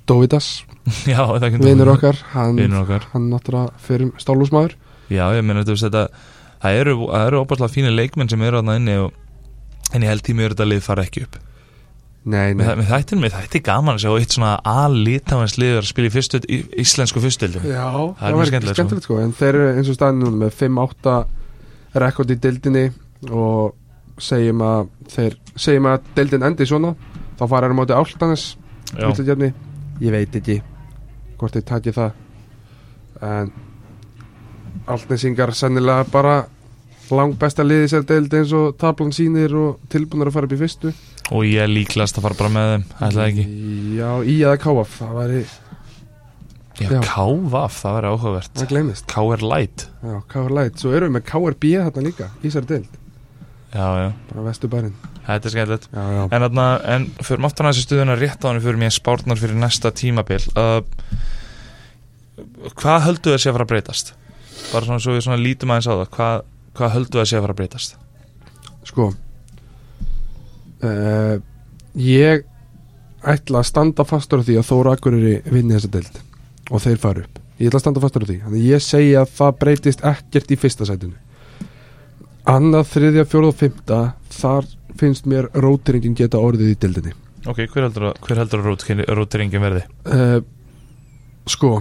[0.08, 0.48] Dóvidas,
[1.12, 2.60] já, það er vinnur okkar hann,
[3.14, 4.78] hann náttúrulega fyrir stálúsmaður
[5.12, 6.08] já, ég meina þú veist þetta
[6.62, 9.18] það eru, eru opaslega fínir leikmenn sem eru þarna inni og
[9.96, 11.40] en ég held tími eru þetta lið fara ekki upp.
[12.22, 16.10] Nei, nei, með, þættin, með þætti gaman að sjá eitt svona al-litavans lið að spila
[16.10, 17.88] í fyrstu, í, íslensku fyrstöldum Já,
[18.20, 19.18] Það er mjög skemmtilegt, skemmtilegt sko.
[19.24, 21.16] En þeir eru eins og staðin núna með 5-8
[22.04, 22.84] rekord í dildinni
[23.34, 26.94] og segjum að þeir segjum að dildin endi svona
[27.40, 28.46] þá fara þeir á móti Áltanes
[28.92, 29.50] Já, Útlandjarni.
[30.06, 30.62] ég veit ekki
[31.42, 32.12] hvort þeir taki það.
[33.26, 33.52] En
[34.92, 36.36] Áltanesingar sennilega bara
[37.12, 40.62] lang besta liði sér dild eins og tablan sýnir og tilbúinir að fara upp í
[40.62, 40.94] fyrstu.
[41.32, 43.44] Og ég er líklegast að fara bara með þeim ætlaði ekki?
[43.98, 45.44] Já, í eða káaf, það væri
[46.82, 46.98] Já.
[47.04, 47.76] K.V.A.F.
[47.78, 48.54] það væri áhugavert.
[48.58, 49.06] Það gleymist.
[49.12, 49.44] K.R.
[49.46, 49.84] Light.
[50.02, 52.98] Já, KR Light, svo erum við með KRB þarna líka í sér dild,
[53.72, 54.96] Já, já, bara vestu bærin
[55.38, 55.86] þetta er skemmtilegt.
[55.96, 56.48] En,
[56.96, 60.42] en fyrir aftan að þessi stuðuna rétt á hann fyrir mér spárnar fyrir næsta tímabil.
[60.56, 60.82] Uh,
[62.78, 64.14] Hvað höldu þessi að fara að breytast?
[64.72, 66.08] Bara svona svo við svona lítum aðeins á það.
[66.16, 66.36] Hvað,
[66.78, 67.98] hvað höldu þessi að fara að breytast?
[68.88, 69.12] sko
[70.82, 71.36] uh,
[72.02, 72.46] Ég
[73.22, 76.22] ætla að standa fastur á því að Þóra Akureyri vinni þessa deild
[76.72, 77.42] og þeir fara upp.
[77.60, 78.38] Ég ætla að standa fastur á því.
[78.46, 81.18] Þannig ég segi að það breytist ekkert í fyrsta sætinu.
[82.50, 84.00] Annað, þriðja, fjóruð og fymta
[84.32, 84.66] Þar
[85.02, 87.14] finnst mér rótiringin geta orðið í deildinni.
[87.50, 89.84] Ok, hver heldur að, hver heldur að rótiringin verði?
[90.06, 90.40] uh,
[91.50, 91.80] Sko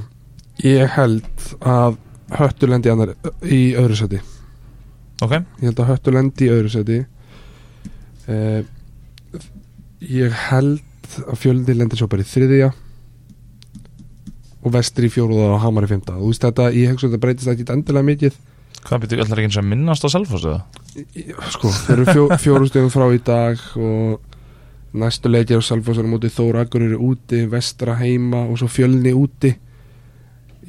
[0.64, 1.98] Ég held að
[2.37, 4.20] Höttulendi annar í öðru sæti.
[5.20, 7.00] Ok, ég held að Höttur lendi í öðru seti
[8.30, 8.61] uh,
[10.00, 12.70] ég held að fjöldi lendi svo bara í þriðja
[14.61, 17.52] og vestri í fjóruða og hamar í fymta þú veist þetta, ég að þetta breytist
[17.52, 18.38] ekki endilega mikið
[18.86, 20.56] hvað byrju allar ekki eins og að minnast á Selfossu?
[21.54, 24.20] sko, þeir eru fjó, fjóru stegum frá í dag og
[25.00, 29.52] næstu leikir á Salfossunum úti Þóra Akureyri úti, vestra heima og svo fjölni úti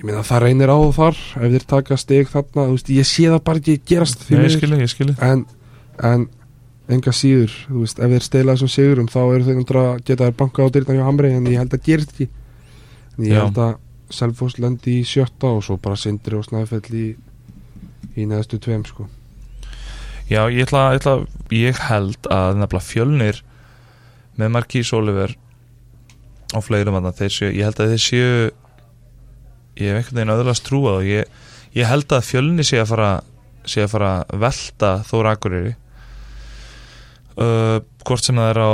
[0.01, 3.09] ég meina það reynir á það þar ef þeir taka steg þarna, þú veist, ég
[3.09, 4.37] sé það bara ekki gerast því
[4.93, 5.43] skilji en,
[6.01, 6.27] en
[6.91, 10.27] enga síður, þú veist, ef þeir stela þessum sigurum þá eru þeir náttúrulega að geta
[10.27, 12.27] þær banka á dyrtan hjá Hamri en ég held að gerist ekki
[13.17, 13.43] en ég Já.
[13.45, 13.73] held að
[14.11, 17.05] Selfoss lendi í sjötta og svo bara Sindri og Snæfell í,
[18.15, 19.07] í neðstu tveim sko.
[20.31, 21.15] Já, ég ætla, ég ætla
[21.51, 23.41] ég held að nefnilega fjölnir
[24.39, 25.35] með Markís Oliver
[26.55, 28.31] og fleirum að þeir séu, ég held að þeir séu
[29.81, 31.27] ég hef einhvern veginn öðlast trúa og ég,
[31.75, 33.11] ég held að fjölni sé að fara
[33.67, 35.75] sé að fara að velta Þóra Akureyri.
[37.37, 38.73] Uh, hvort sem það er á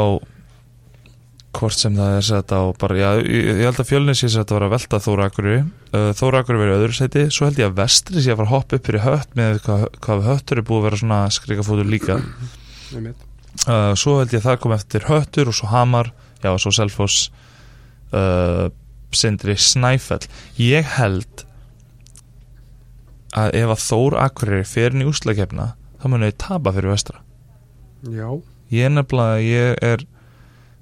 [1.56, 4.68] hvort sem það er sett á bara, já, ég, held að fjölni sé að vera
[4.68, 5.62] að velta Þóra Akureyri.
[5.94, 8.54] Uh, Þóra Akureyri verið öðru seti svo held ég að vestri sé að fara að
[8.54, 12.20] hoppa upp fyrir hött með hvað, hvað höttur er búið að vera svona skrikafótur líka.
[13.66, 16.12] Uh, svo held ég að það kom eftir höttur og svo hamar,
[16.44, 17.32] já og svo selfoss
[18.14, 18.68] uh,
[19.10, 20.28] sindri snæfell.
[20.62, 21.42] Ég held
[23.34, 27.24] að ef að Þór Akureyri fer inn í úslakefna þá munið þið tapa fyrir vestra.
[28.14, 28.30] Já,
[28.74, 30.06] ég er nefnilega, ég er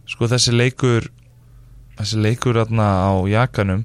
[0.09, 1.09] sko þessi leikur
[1.97, 3.83] þessi leikur aðna á jakanum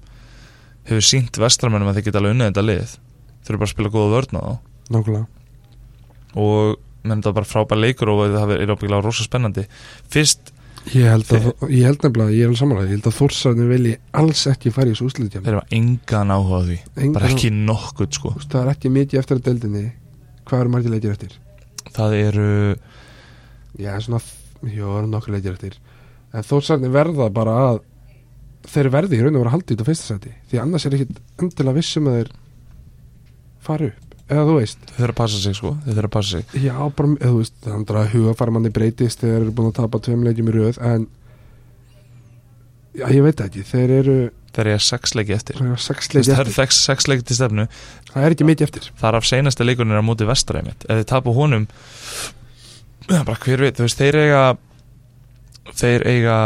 [0.88, 2.94] hefur sínt vestramennum að þeir geta alveg unnið þetta lið.
[3.40, 4.54] Þeir eru bara að spila góða vörna þá.
[4.90, 5.26] Nákvæmlega.
[6.40, 9.66] Og menn þetta er bara frábær leikur og það er ábyggilega rosa spennandi.
[10.10, 10.56] Fyrst
[10.96, 13.90] Ég held, að, ég held nefnilega, ég er alveg samanlega ég held að Þórsarni vilji
[14.16, 16.78] alls ekki fara í þessu úslitjum þeir hafa engan áhuga á því.
[17.12, 18.32] Bara ekki nokkuð sko.
[18.46, 19.82] Það er ekki mikið eftir að deildinni.
[20.48, 21.36] Hvað eru margir leikir eftir?
[21.94, 22.48] það eru
[23.80, 24.20] Já, svona,
[24.64, 25.76] það eru nokkur leikir eftir
[26.30, 27.80] En Þórsarni verða bara að
[28.70, 31.20] þeir verði í raun og vera haldið út á fyrsta seti því annars er ekkit
[31.40, 32.32] endilega vissum að þeir
[33.66, 34.18] fara upp.
[34.30, 34.82] Eða þú veist.
[34.86, 35.70] Þeir þurfa að passa sig sko.
[35.84, 36.52] Þeir þurfa að passa sig.
[36.62, 40.02] Já, bara, eða þú veist, þannig að hugafæra manni breytist þeir eru búin að tapa
[40.06, 41.08] tveim leikjum í röð en
[42.90, 44.14] Já, ég veit það ekki, þeir eru
[44.50, 45.60] þeir eru sex leiki eftir.
[45.60, 47.66] Þeir það eru sex, leiki til stefnu.
[48.10, 48.88] Það er ekki mikið eftir.
[48.98, 51.68] Þar af seinasta leikurinn er á móti vestræmið ef þið tapu honum
[53.10, 54.42] bara hver veit, þú veist, þeir eiga
[55.76, 56.38] þeir eiga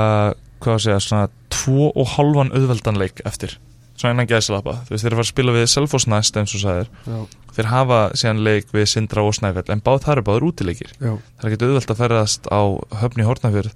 [0.65, 3.57] hvað að segja, svona tvo og halvan auðveldan leik eftir.
[3.95, 6.55] Svona innan gæðslappa, þú veist, þeir eru að fara að spila við Selfoss næst eins
[6.57, 7.19] og sagðir, Já,
[7.55, 10.95] þeir hafa síðan leik við Sindra og Snæfell, en báð það eru báður útileikir.
[10.99, 12.63] Það er ekkert auðvelt að ferðast á
[13.05, 13.75] höfni Hortnafjörð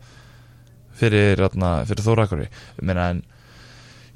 [0.98, 1.44] fyrir,
[1.86, 2.48] fyrir Þórakari
[2.82, 3.20] meina en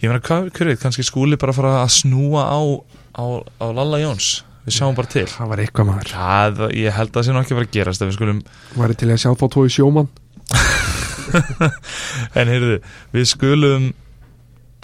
[0.03, 2.61] ég meina hvað, hver veit, kannski skúli bara fara að snúa á,
[3.15, 3.25] á,
[3.63, 4.41] á Lalla Jóns.
[4.67, 5.27] Við sjáum bara til.
[5.27, 6.11] Það var eitthvað maður.
[6.15, 8.43] Það, ég held að það sé nú ekki að að gerast við skulum
[8.79, 10.11] Væri til að sjá þá tói sjómann
[12.38, 12.79] En heyrðu,
[13.14, 13.92] við skulum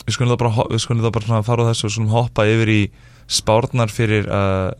[0.05, 2.73] við skulum það bara, við skulum það bara fara á þessu og skulum hoppa yfir
[2.73, 2.83] í
[3.29, 4.71] spárnar fyrir uh,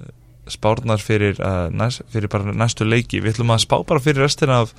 [0.49, 3.21] spárnar fyrir, uh, næst, fyrir næstu leiki.
[3.21, 4.73] Við ætlum að spá bara fyrir restina af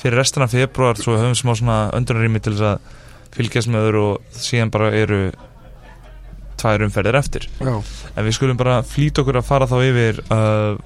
[0.00, 3.88] fyrir restina af februar svo við höfum smá svona öndunarými til þess að fylgjast með
[3.88, 5.20] öðru og síðan bara eru
[6.56, 7.48] tvær umferðir eftir.
[7.60, 7.74] Já,
[8.16, 10.78] en við skulum bara flýta okkur að fara þá yfir uh,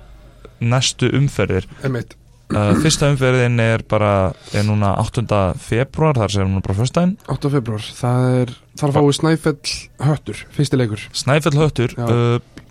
[0.58, 1.70] næstu umferðir.
[1.86, 2.16] Einmitt
[2.50, 4.12] uh, fyrsta umferðin er bara
[4.56, 5.24] er núna 8.
[5.62, 7.52] februar þar sem núna bara fyrstæðin 8.
[7.56, 9.74] februar, það er þar fáið Snæfell
[10.10, 11.06] höttur, fyrsti leikur.
[11.22, 12.06] Snæfell höttur Já.
[12.06, 12.62] uh,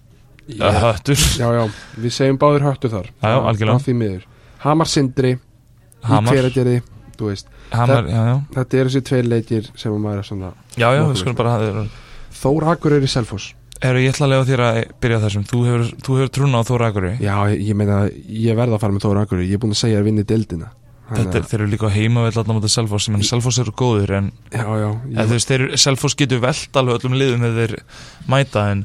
[0.60, 1.26] uh, höttur.
[1.40, 1.64] Já, já,
[2.00, 3.12] við segjum báðir höttur þar.
[3.20, 4.16] Já, já, algjörlega.
[4.60, 6.36] Hamar Sindri, í Hamar,
[7.20, 10.52] Þú veist, Hamar já, já, þetta eru þessi tveir leikir sem að maður er svona
[10.80, 11.84] já, já, við skulum bara
[12.40, 15.44] Þór Akureyri Selfoss Eru, ég ætla að lega þér að byrja þessum.
[15.48, 18.96] Þú hefur, þú hefur trúna á Þóra Akuri Já, ég, meina, ég verð að fara
[18.96, 19.48] með Þór Akureyri.
[19.48, 20.72] Ég er búin að segja að vinni deildina.
[21.10, 23.08] Þannig Þetta er, þeir eru líka heima vel allan mútið Selfoss.
[23.14, 27.48] Menn Selfoss eru góður en Já, já, ég, þeir, Selfoss getur velt alveg öllum liðum
[27.48, 27.74] eða þeir
[28.30, 28.84] mæta en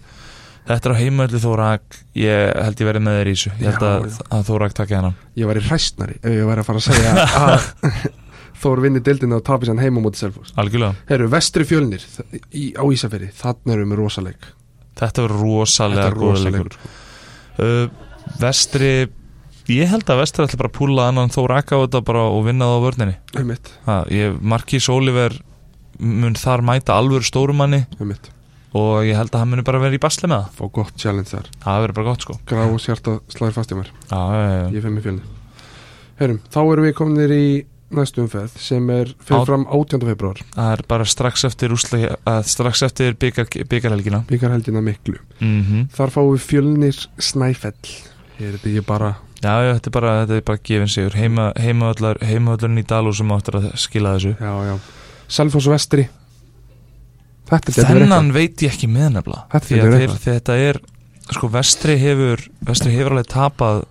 [0.71, 2.01] þetta er á heima öllu Þóra Ak.
[2.23, 3.55] Ég held ég verið með þeir í þessu.
[3.59, 6.63] Ég held að, að Þóra Ak takki hennan ég var í hræstnari Ef ég væri
[6.63, 7.71] að fara að segja að
[8.65, 10.55] Þór vinni deildina og tapis hann heima á móti Selfoss.
[10.57, 10.97] Algjörlega.
[11.11, 12.05] Herru, vestri fjölnir
[12.55, 14.53] í, á Ísaferi Þannig erum við rosaleg
[15.01, 16.79] Þetta verður rosalega rosaleg leikur.
[17.59, 17.87] uh,
[18.41, 18.95] Vestri
[19.73, 22.43] Ég held að Vestri ætla bara að púla annan Þóra Ak á þetta bara og
[22.45, 23.15] vinna það á vörninni.
[23.87, 25.39] Ha, ég, Markís Oliver
[25.99, 27.85] mun þar mæta alvöru stórumanni
[28.75, 30.51] og ég held að hann muni bara vera í basli með það.
[30.59, 31.49] Fá gott challenge þar.
[31.65, 32.37] Það verður bara gott sko.
[32.51, 33.93] Grá og sjarta slæðir fast í mér.
[34.75, 35.23] Ég í fjölni
[36.19, 37.47] Herrum, þá erum við kominir í
[37.97, 40.01] næstu umferð sem er fyrir fram 18.
[40.11, 45.19] februar það er bara strax eftir eftir byggar, byggarhelgina Byggarheldina miklu.
[45.41, 47.95] Mm Þar fáum við fjölnir Snæfell.
[48.41, 51.17] Er þetta ekki bara já, já, þetta er bara, þetta er bara gefin sigur.
[51.19, 54.35] Heima, heimavöllar, heimavöllarinn í Dalú sem áttur að skila þessu.
[54.41, 54.79] Já, já.
[55.29, 56.09] Selfoss Vestri.
[57.51, 59.47] Þetta þennan veit ég ekki með nefnilega.
[59.53, 60.81] Þetta verið þeir, þetta er
[61.33, 63.85] sko vestri hefur vestri hefur alveg tapað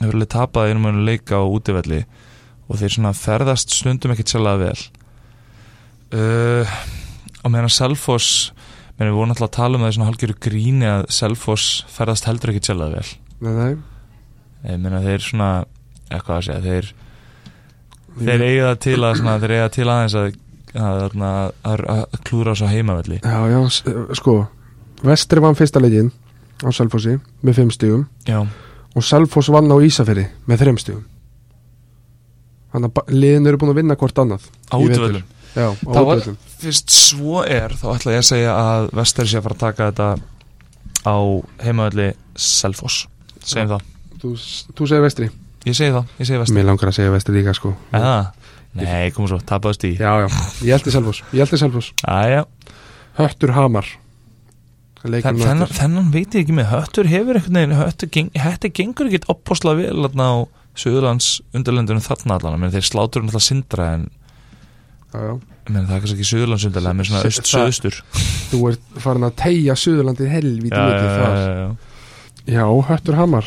[0.00, 2.02] hefur alveg tapað einum önnu leika á útivelli
[2.68, 4.86] og þeir svona ferðast stundum ekkit sérlega vel.
[6.12, 6.78] Uh,
[7.44, 8.50] og meðan Selfoss
[8.98, 12.28] meðan við vorum alltaf að tala um það í svona hálfgjöru gríni að Selfoss ferðast
[12.28, 13.14] heldur ekkit sérlega vel.
[13.44, 13.72] Nei, nei.
[14.68, 15.50] Ég meina þeir svona
[16.08, 16.92] eitthvað að segja þeir,
[18.18, 20.30] þeir eiga það til að svona, þeir eiga til aðeins að
[20.76, 23.20] að, að, að, að klúra á svo heimavelli.
[23.24, 23.60] Já, já,
[24.18, 24.34] sko
[25.06, 26.10] Vestri vann fyrsta leikin
[26.58, 31.04] á Selfossi með 5 stígum já, og Selfoss vann á Ísaferi með 3 stígum
[32.72, 35.04] Þannig að liðin eru búin að vinna hvort annað á í vetur.
[35.04, 35.22] útvöldum
[35.58, 39.28] Já, á Það var- útvöldum fyrst svo er þá ætla ég að segja að Vestari
[39.30, 40.08] sé að fara að taka þetta
[41.08, 41.16] á
[41.64, 43.06] heimavalli Selfoss.
[43.44, 43.86] Segjum það,
[44.18, 44.32] Þú,
[44.74, 45.28] þú segir Vestri.
[45.64, 47.72] Ég segi það, ég segi Vestari Mér langar að segja Vestri líka sko.
[47.94, 48.32] Eða,
[48.74, 49.94] nei, komum svo, tapaðast í.
[49.96, 50.28] Já, já,
[50.66, 51.92] ég held í Selfoss Ég held í Selfoss.
[52.04, 52.44] Æja,
[53.18, 53.86] Höttur Hamar.
[54.98, 56.72] Þen, þennan, þennan veit ég ekki með.
[56.74, 58.30] Höttur hefur veginn, höttur, geng,
[58.74, 59.94] gengur ekkit opposla vel
[60.78, 64.08] Suðurlands undirlendunum þarna allan menn þeir slátur um alltaf sindra en
[65.08, 65.34] Já, já.
[65.68, 68.00] Menn, það er kannski ekki Suðurlands undirlega, menn svona Se- öst það- söðustur
[68.52, 71.38] Þú ert farin að tegja Suðurlandið helvítið mikið þar.
[71.48, 71.76] já,
[72.48, 73.44] Já, Höttur Hamar.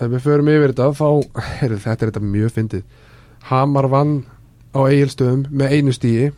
[0.00, 1.08] Ef við förum yfir þetta þá
[1.60, 2.82] heyrðu, Þetta er þetta mjög fyndið.
[3.50, 4.14] Hamar vann
[4.72, 6.30] á eigilstöðum með einu stíi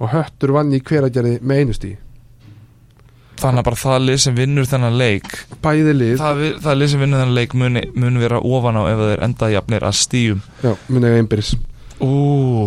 [0.00, 1.96] og Höttur vann í hveragerði með einu stíi
[3.40, 5.30] þannig að bara það lið sem vinnur þennan leik
[5.64, 9.02] Bæði lið, það, það lið sem vinnur þennan leik mun, mun vera ofan á ef
[9.04, 11.54] þeir enda jafnir að stíum já, muni ég einbyrðis.
[11.96, 12.10] Ú,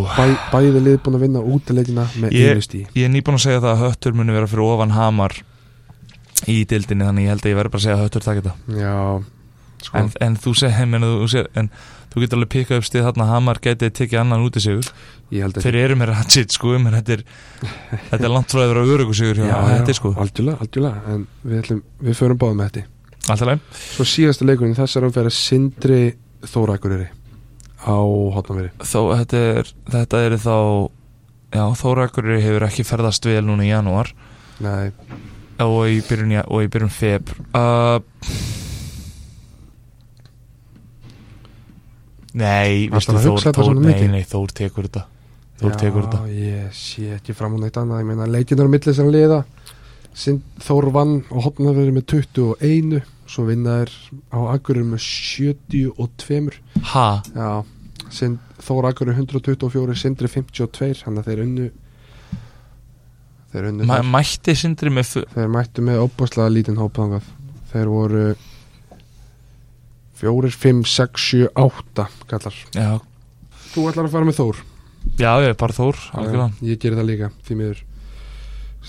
[0.09, 3.45] Bæ, Bæði lið búin að vinna útileikina með Ég- einu stíi ég er nýbúin að
[3.45, 5.35] segja það að höttur muni vera fyrir ofan hamar
[6.49, 8.53] í dildinni þannig ég held að ég verði bara að segja að höttur takk þetta.
[8.79, 8.95] Já,
[9.85, 9.97] sko.
[9.99, 11.69] En, en þú segir, en
[12.09, 14.87] þú getur alveg pikkað upp stið þarna að hamar geti tekið annan út í sigur
[14.87, 17.23] að þeir eru mér að shit sko menn þetta er,
[18.09, 20.13] þetta er langt frá að vera örugu sigur hjá þetta sko.
[20.17, 22.85] algjörlega, algjörlega En við, ætlum, við förum báðum með þetta
[23.29, 26.01] alltaf Svo síðasta leikurinn þessar umferð Sindri
[26.49, 27.09] Þórakuriri
[27.79, 27.95] á
[28.35, 30.55] hotnaveri þetta er þetta eru þá
[31.55, 34.11] já Þórakur hefur ekki ferðast vel núna í janúar.
[34.61, 34.91] Nei,
[35.63, 37.99] og í byrjun, ja- og í byrjun feb uh,
[42.39, 44.11] Nei, að Þór, Þór nei, mikið?
[44.13, 45.05] nei, Þór tekur þetta
[45.59, 46.21] Þór tekur þetta?
[46.31, 48.03] ég sé ekki fram á neitt annað.
[48.03, 49.43] Ég meina leikinar á milli sem liða
[50.59, 53.91] Þór vann og hotnaveri með 21 Svo vinna er
[54.33, 56.57] á Akurur með 72
[56.93, 57.51] Ha, Já,
[58.09, 61.67] Sind, Þór Akurur 124 Sindri 52 Þannig að þeir unnu
[63.53, 67.29] Þeir unnu Ma mætti sindri með Þeir mættu með óbúslega lítinn hópðangað
[67.69, 68.25] Þeir voru
[70.19, 72.55] 4, 5, 6, 7, 8 kallar.
[72.75, 72.97] Já.
[73.71, 74.57] Þú ætlar að fara með Þór
[75.17, 75.97] Já, ég er bara Þór,
[76.61, 77.85] Ég gerir það líka, því miður.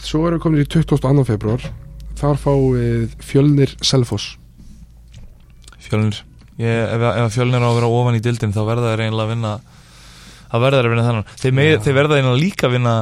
[0.00, 1.24] Svo erum við komin í 22.
[1.26, 1.64] februar
[2.20, 4.34] Þar fáum við Fjölnir Selfoss.
[5.80, 6.18] Fjölnir.
[6.60, 9.32] Ég, ef, ef fjölnir á að vera ofan í dildin þá verða þeir eiginlega að
[9.32, 9.52] vinna
[10.50, 11.30] að verða þeir að vinna þennan.
[11.40, 12.94] Þeir, þeir verða eiginlega líka að vinna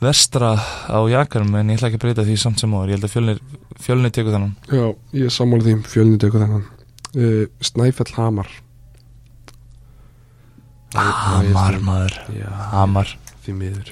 [0.00, 0.54] vestra
[0.88, 2.88] á jakanum en ég ætla ekki að breyta því samt sem áður.
[2.88, 3.42] Ég held að fjölnir,
[3.84, 4.56] fjölnir tekur þennan.
[4.72, 4.86] Já,
[5.20, 6.64] ég sammála því Fjölnir tekur þennan.
[7.12, 8.48] Uh, Snæfell Hamar
[10.94, 12.14] Hamar maður.
[12.72, 13.10] Hamar
[13.44, 13.90] því miður.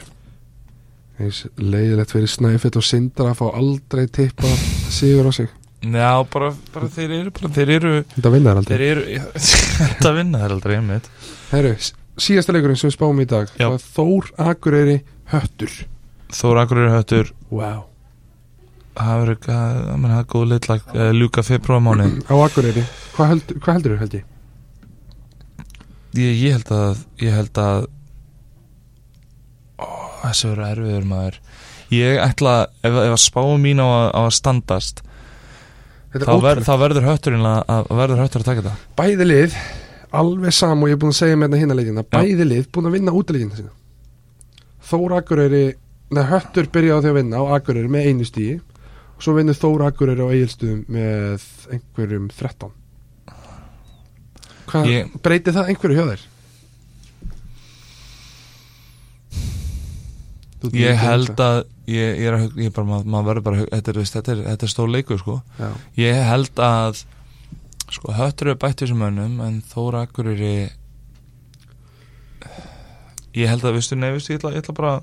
[1.20, 4.51] Eins leiðilegt fyrir Snæfell og Sindra að fá aldrei tippa
[4.92, 5.49] sigur á sig.
[5.86, 8.76] Já, bara, bara þeir eru bara, þeir eru, Þetta vinnar aldrei.
[8.76, 9.03] þeir eru
[9.92, 11.11] þetta vinna þeir aldrei einmitt.
[11.53, 13.68] Herru, s- síðasta leikurinn sem við spáum í dag Já.
[13.70, 14.97] var Þór Akureyri
[15.32, 15.76] Höttur.
[16.32, 17.30] Þóra Akureyri höttur.
[17.53, 17.84] Wow
[18.97, 22.80] það verður það er góð litlag uh, ljúka februarmáni Á Akureyri,
[23.12, 24.22] hvað, held, hvað heldur þú held ég?
[26.20, 27.86] Ég, ég held að ég held að
[29.80, 29.88] ó,
[30.24, 31.40] þessi verður erfiður maður.
[31.94, 35.02] Ég ætla ef, ef að spáum mín á að, á að standast
[36.16, 38.92] þá, er ver, þá verður hötturinn að, að verður höttur að taka þetta.
[38.98, 39.58] Bæði lið,
[40.20, 42.96] alveg sam og ég er búin að segja með hinna leikina Bæði lið búin að
[42.98, 43.74] vinna útileikina sína.
[44.86, 45.66] Þór Akureyri
[46.14, 49.56] Nei, Höttur byrjaði á því að vinna á Akureyri með einu stíi og svo vinnur
[49.58, 52.70] Þór Akureyri á Egilstöðum með einhverjum 13
[54.66, 56.24] Hvað, Ég- breytir það einhverju hjá þér?
[60.74, 64.32] Ég held að ég, ég er að ég bara, maður, verður bara þetta er, þetta
[64.32, 65.36] er, þetta er stór leikur sko.
[65.60, 65.68] Já.
[66.00, 67.02] ég held að
[67.94, 70.54] sko höttur er bætt þessum mönnum en Þóra Akureyri
[73.36, 74.94] ég held að, veistu, nei, veistu, ég ætla, ég ætla bara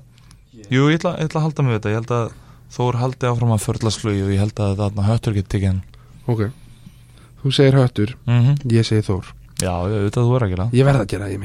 [0.68, 1.94] jú, ég ætla, ég ætla að halda mig við þetta.
[1.94, 2.40] Ég held að
[2.74, 5.82] Þór haldi áfram að förlasklugi og ég held að þarna höttur geti tekið hann.
[6.26, 6.40] Ok.
[7.44, 9.28] Þú segir Höttur, mm ég segir Þór
[9.62, 10.68] já, ég veit að þú er að gera.
[10.74, 11.40] Ég verð að gera, ég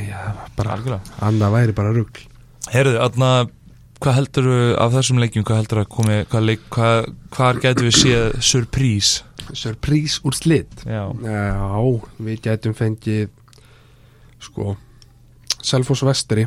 [0.76, 1.16] algjörlega.
[1.30, 2.28] Annað væri bara rugl.
[2.70, 3.32] Herðu, aðna,
[4.00, 7.98] hvað heldur af þessum leikjum, hvað heldur að komi, hvað leik, hvað, hvað getur við
[8.00, 9.12] séð surprís?
[9.50, 11.08] Surprís úr slitt Já.
[11.26, 11.80] Já,
[12.22, 13.32] við gætum fengið
[14.40, 14.76] sko
[15.66, 16.46] Selfoss Vestri.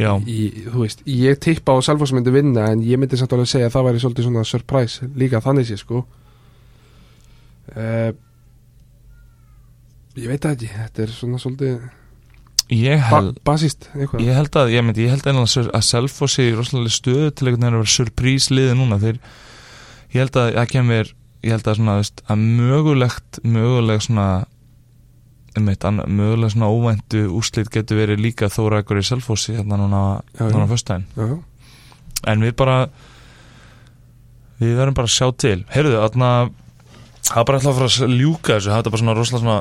[0.00, 3.34] Já, í, þú veist, ég tippa á að Selfoss myndi vinna en ég myndi samt
[3.36, 6.00] alveg segja að það væri svolítið svona surprise, líka þannig sé sko.
[7.76, 8.08] Uh,
[10.18, 11.90] ég veit það ekki þetta er svona svolítið
[12.72, 14.22] ég ba held, basist eitthvað.
[14.24, 17.66] ég held að, ég myndi, ég held einhvern að Selfoss er rosalega stöðu til einhvern
[17.66, 18.98] veginn að vera surprís liði núna.
[19.02, 19.20] Þeir,
[20.14, 24.26] ég held að, að kemur, ég held að svona, veist, að mögulegt, möguleg svona,
[25.56, 30.02] einmitt, anna, möguleg svona óvæntu úslit getur verið líka þóra ykkur í Selfossi hérna núna,
[30.38, 31.28] Já, núna já.
[32.32, 32.78] en við bara
[34.62, 35.58] við verðum bara að sjá til.
[35.74, 36.32] Heyrðu, þarna
[37.26, 39.60] það er bara ætla að fara að ljúka þessu það er bara svona rosalega svona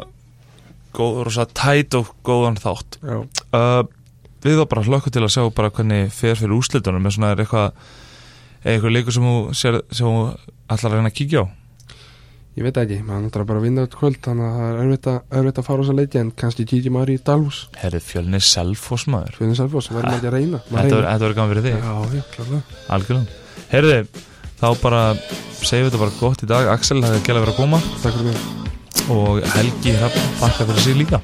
[0.97, 2.99] góð, rosalega tæt og góðan þátt.
[3.01, 3.81] Uh,
[4.43, 7.03] við þá bara hlökkum til að sjá bara hvernig fer fyrir úrslitunum.
[7.05, 7.73] Með svona er eitthvað
[8.61, 10.13] eitthvað leikur sem þú
[10.71, 11.45] að reyna að kíkja á?
[12.51, 15.07] Ég veit það ekki, maður náttúrulega bara vinna út kvöld þannig að það er erfitt
[15.07, 18.43] að, erfitt að fara á þessa leiki en kannski kíkja maður í Dalhús herrið fjölnir
[18.43, 19.37] Selfoss maður.
[19.39, 20.61] Fyrir Selfoss, verðum ekki að reyna.
[20.67, 21.77] Maður þetta verður- verður gaman fyrir þig.
[21.79, 23.43] Já, já, klarlega algjörlega.
[23.71, 23.99] Heyrðu,
[24.59, 25.03] þá bara
[25.63, 26.73] segjum við þetta bara gott í dag.
[26.75, 27.85] Axel, það er gæla verið að koma.
[28.03, 28.60] Takk fyrir mig
[29.11, 31.21] og Helgi Hrafn þakka fyrir sig líka.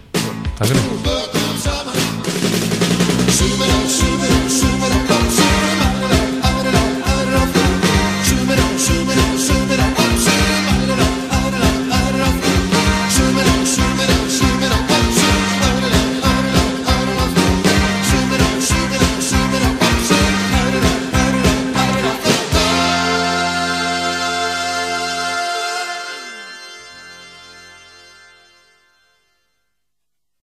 [0.57, 1.37] Takk fyrir